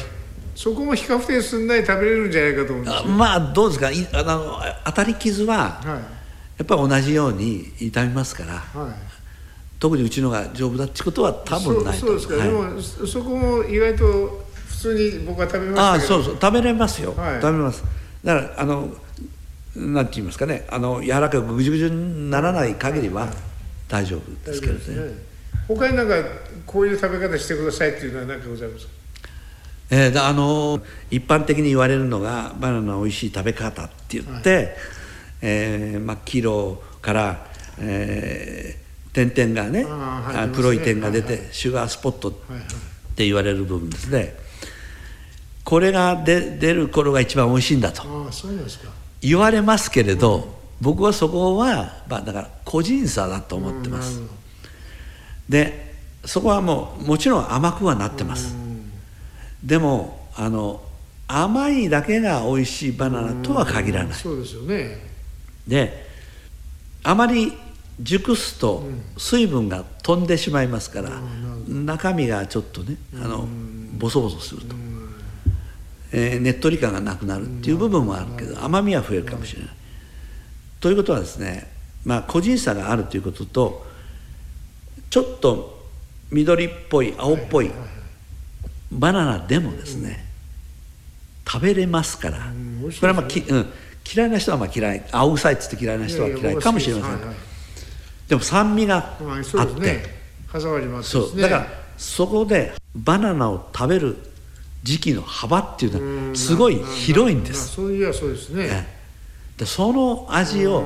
[0.56, 3.92] そこも比較的すんなり食べれるんじゃないかと思うんですまあどうですか。
[3.92, 6.02] いあの当たり傷はは
[6.58, 9.14] やっぱり同じように痛みますからいはい。
[9.80, 12.48] 特にうちのが丈夫だってことは多分ないと思そうですか、はい。
[12.48, 14.43] でもそそこも意外と
[14.74, 16.38] 普通に僕は食べまああそうそう。
[16.42, 17.42] 食べれますよ、はい。
[17.42, 17.84] 食べれます。
[18.24, 18.94] だからあの
[19.76, 20.66] なんて言いますかね。
[20.70, 23.28] あの柔らかくぐじゅぐじゅにならない限りは
[23.88, 25.10] 大丈夫ですけどね。
[25.10, 25.16] ね。
[25.68, 26.16] 他になんか
[26.66, 28.92] こういう食べ方してくださいっていうのは何かございますか？
[29.90, 34.70] えー、あの一般的に言われるのがバナナの美味しい食べ方って言って、はい、
[35.42, 37.46] えー、まあ、キロから、
[37.80, 42.32] えー、点々がね、はい、黒い点が出て、シュガースポットっ
[43.16, 44.36] て言われる部分ですね
[45.64, 48.04] これがで出る頃が一番美味しいんだと。
[49.22, 50.44] 言われますけれど、うん、
[50.82, 54.30] 僕はそこは、まあ、だから個人差だと思ってます、うん、
[55.48, 55.96] で
[56.26, 58.92] そこはもうもちろん甘くはなってます、うん。
[59.64, 60.82] でもあの
[61.28, 64.14] 甘いだけが美味しいバナナとは限らない。
[64.14, 64.98] そうですよね。
[65.66, 66.06] で
[67.04, 67.54] あまり
[68.00, 68.84] 熟すと
[69.18, 71.12] 水分が飛んでしまいますから、
[71.68, 73.48] 中身がちょっとねあの
[73.98, 74.76] ボソボソすると、
[76.14, 79.70] えー、ねっとり感がなくなるっていう部分もあるけど甘みは増えるかもしれない。
[80.80, 81.68] ということはですね
[82.06, 83.86] まあ個人差があるということと
[85.10, 85.84] ちょっと
[86.32, 87.72] 緑っぽい青っぽい、
[88.92, 90.26] バナナでもですね、
[91.46, 92.44] うん、食べれますから、こ
[93.04, 93.68] れはまあき、うん、
[94.12, 97.36] 嫌いな人はまあ嫌い青臭いっつって嫌いな人は嫌いかもしれません。
[98.28, 100.04] で,、も酸味があって、
[101.04, 104.18] そうだからそこでバナナを食べる
[104.84, 107.70] 時期の幅っていうのはすごい広いんです。
[107.70, 108.88] そういやそうですね。
[109.58, 110.84] でその味を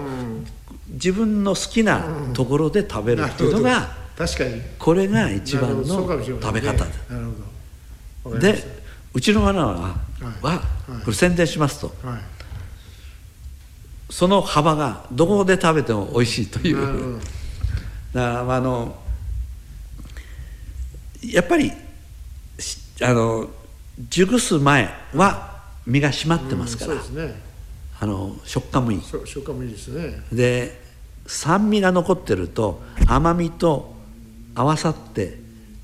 [0.90, 4.62] 自分の好きなところで食べるっていうのが確かに。
[4.78, 6.86] これが一番の食べ方だ。
[7.10, 7.26] なる
[8.24, 8.40] ほど。
[8.40, 8.64] で
[9.14, 9.96] うちのバナナは、
[10.42, 10.60] はい。
[11.04, 12.20] これ宣伝しますと、はい、
[14.12, 17.20] その幅がどこで食べても美味しいという。
[18.14, 18.96] だからあの
[21.24, 21.72] やっぱり
[23.02, 23.50] あの
[24.10, 27.42] 熟す前は身が締まってますから、うんね、
[28.00, 30.82] あの食感もいい食感もいいですねで
[31.26, 33.96] 酸味が残ってると甘みと
[34.56, 35.40] 合わさって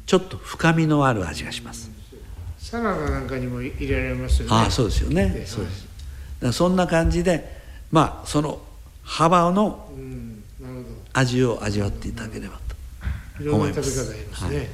[0.06, 1.94] ちょっと深みのある味がします
[2.74, 4.56] サラダなんかにも入れられますよね。
[4.56, 5.44] ああそうですよね。
[5.46, 5.88] そうです。
[6.40, 7.62] だそんな感じで、
[7.92, 8.60] まあその
[9.04, 9.92] 幅の
[11.14, 12.60] 味を味わっていただければ
[13.38, 13.92] と思います。
[13.92, 14.56] いろんな食べ方ありますね。
[14.56, 14.70] わ、はい、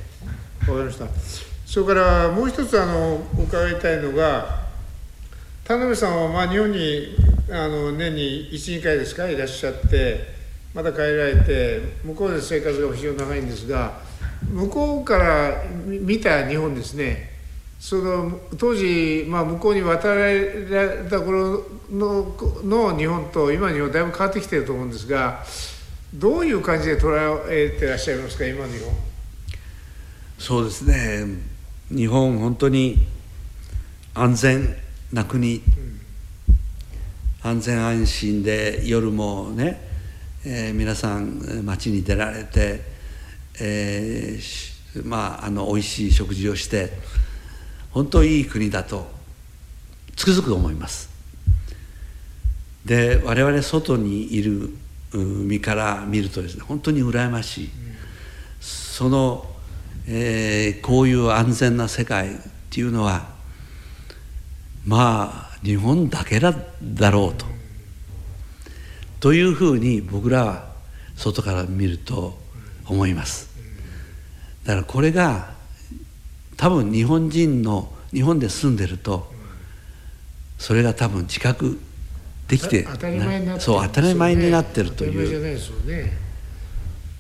[0.66, 1.49] かりました。
[1.70, 4.66] それからもう一つあの伺いたいのが、
[5.64, 7.16] 田辺さんはまあ日本に
[7.48, 10.20] あの年に一二回ですかいらっしゃって、
[10.74, 14.00] また帰られて向こうで生活が非常に長いんですが、
[14.52, 17.30] 向こうから見た日本ですね。
[17.80, 25.46] その当時、まあ、向こうに渡られた頃のの日本と今の日本だいぶ変わってきてると思うんですが
[26.16, 27.16] どういう感じで捉
[27.48, 28.92] えてらっしゃいますか今の日本
[30.40, 31.49] そうですね
[31.92, 32.98] 日本本当に
[34.14, 34.76] 安全
[35.12, 35.64] な国、
[37.42, 39.82] 安全安心で夜もね、
[40.46, 42.82] えー、皆さん街に出られて、
[43.60, 46.92] えー、まああの美味しい食事をして
[47.90, 49.10] 本当いい国だと
[50.16, 51.10] つくづく思います。
[52.86, 54.70] で我々外にいる
[55.14, 57.70] 身から見るとですね本当に羨ましい、
[58.60, 59.59] その、
[60.12, 62.38] えー、こういう安全な世界っ
[62.72, 63.30] ていうのは
[64.84, 67.51] まあ日本だけだだろうと、うん、
[69.20, 70.70] というふうに僕らは
[71.16, 72.36] 外から見ると
[72.88, 73.49] 思います。
[74.66, 75.51] だからこれが
[76.57, 79.32] 多分日本人の日本で住んでると
[80.57, 81.80] それが多分自覚
[82.47, 85.60] できて当たり前になってそう当たり前になってるという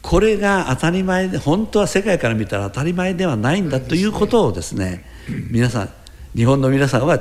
[0.09, 5.05] これが当たり前で本当は世界から見たら当たり前ではないんだということをですね
[5.51, 5.89] 皆さん
[6.35, 7.19] 日本の皆さんは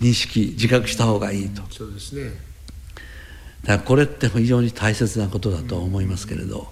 [0.00, 2.30] 認識自覚した方がいいとそうですね
[3.64, 6.68] だからこれって非常に大切なことだと思いますけれど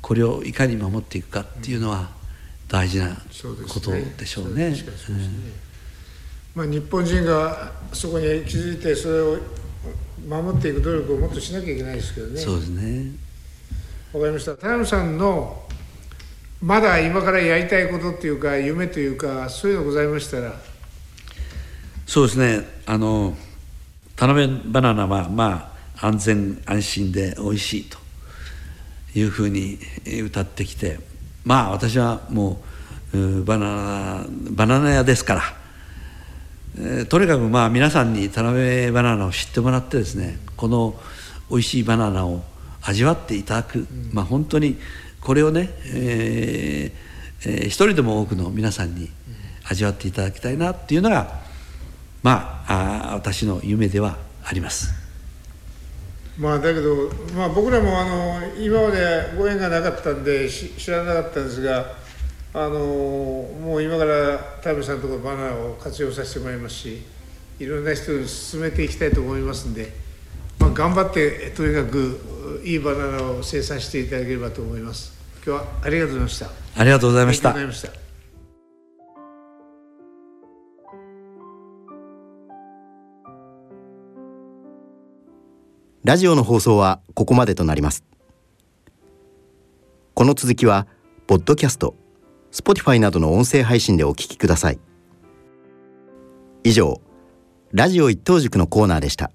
[0.00, 2.10] これをいかに守っていくかっていうのは
[2.68, 3.16] 大事な
[3.68, 4.76] ことでしょうね。
[6.54, 9.38] まあ、日本人がそこに気づいてそれを
[10.28, 12.40] 守っていく努力をもっとしなきゃいけないですけどね。
[12.40, 13.27] そうですね。
[14.12, 14.56] わかりました。
[14.56, 15.64] 田辺さんの
[16.62, 20.54] まだ今からやりたいことっていうか夢というかそういうのございましたら。
[22.06, 22.66] そうですね。
[22.86, 23.36] あの
[24.16, 27.98] 田辺バナナはまあ安全安心で美味しいと
[29.14, 29.78] いうふうに
[30.24, 30.98] 歌ってきて。
[31.48, 32.60] まあ私はも
[33.14, 35.42] うバナナバナナ屋ですから、
[36.78, 40.94] えー、とにかくまあ皆さんに田辺バナナを知ってもらってですねこの
[41.48, 42.42] 美味しいバナナを
[42.88, 44.78] 味わっていただく、うん、まあ本当に
[45.20, 49.10] これをね、えーえー、一人でも多くの皆さんに
[49.68, 51.40] 味わっていただきたいなっていうのが
[52.22, 54.94] まああ私の夢ではあります。
[56.38, 61.84] まあだけど、まあ、僕らもあの今までご縁がなかったんで知らなかったんですが
[62.54, 67.02] あのもう今から田辺さんとかバナーを活用させてもらいますし
[67.58, 69.92] いろんな人に進めていきたいと思いますんで、
[70.60, 75.12] まあ、頑張ってとにかくいいバナナを生産していただければと思います。
[75.46, 76.50] 今日はありがとうございました。
[76.76, 77.54] ありがとうございました。
[86.04, 88.04] ラジオの放送はここまでとなります。
[90.14, 90.86] この続きは
[91.26, 91.94] ポッドキャスト
[92.50, 94.80] Spotify などの音声配信でお聞きください。
[96.64, 97.00] 以上
[97.72, 99.30] ラジオ一等塾のコーナーでした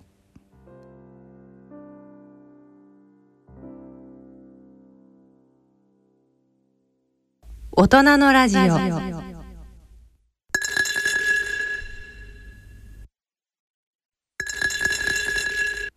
[7.75, 8.61] 大人のラジオ。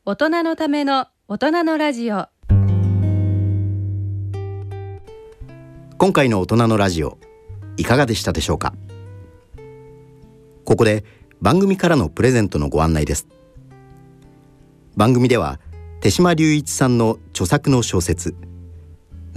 [0.06, 2.28] 大人のための大人のラジオ。
[5.98, 7.18] 今回の大人のラジオ
[7.76, 8.72] いかがでしたでしょうか？
[10.64, 11.04] ここで
[11.42, 13.26] 番組からのプレゼントのご案内です。
[14.96, 15.60] 番組では
[16.00, 18.34] 手島隆一さんの著作の小説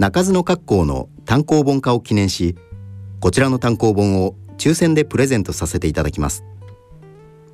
[0.00, 2.56] 鳴かずの格好の単行本化を記念し
[3.20, 6.42] こちらの単行本を抽選でプレゼントさせていただきます。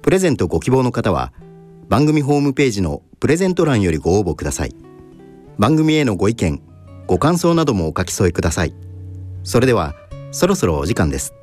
[0.01, 1.33] プレゼントご希望の方は
[1.89, 4.77] 番組ホームページのプレゼント欄よりご応募ください。
[5.59, 6.63] 番組へのご意見
[7.09, 8.73] ご感想などもお書き添えください。
[9.43, 9.97] それでは
[10.31, 11.35] そろそろお時間です。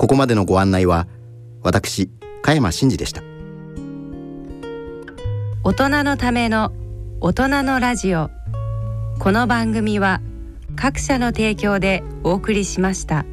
[0.00, 1.06] ここまでのご案内は
[1.62, 2.10] 私
[2.42, 3.22] 加山真嗣でした。
[5.62, 6.72] 大人のための
[7.20, 8.32] 大人のラジオ。
[9.18, 10.20] この番組は
[10.76, 13.24] 各社の提供でお送りしました。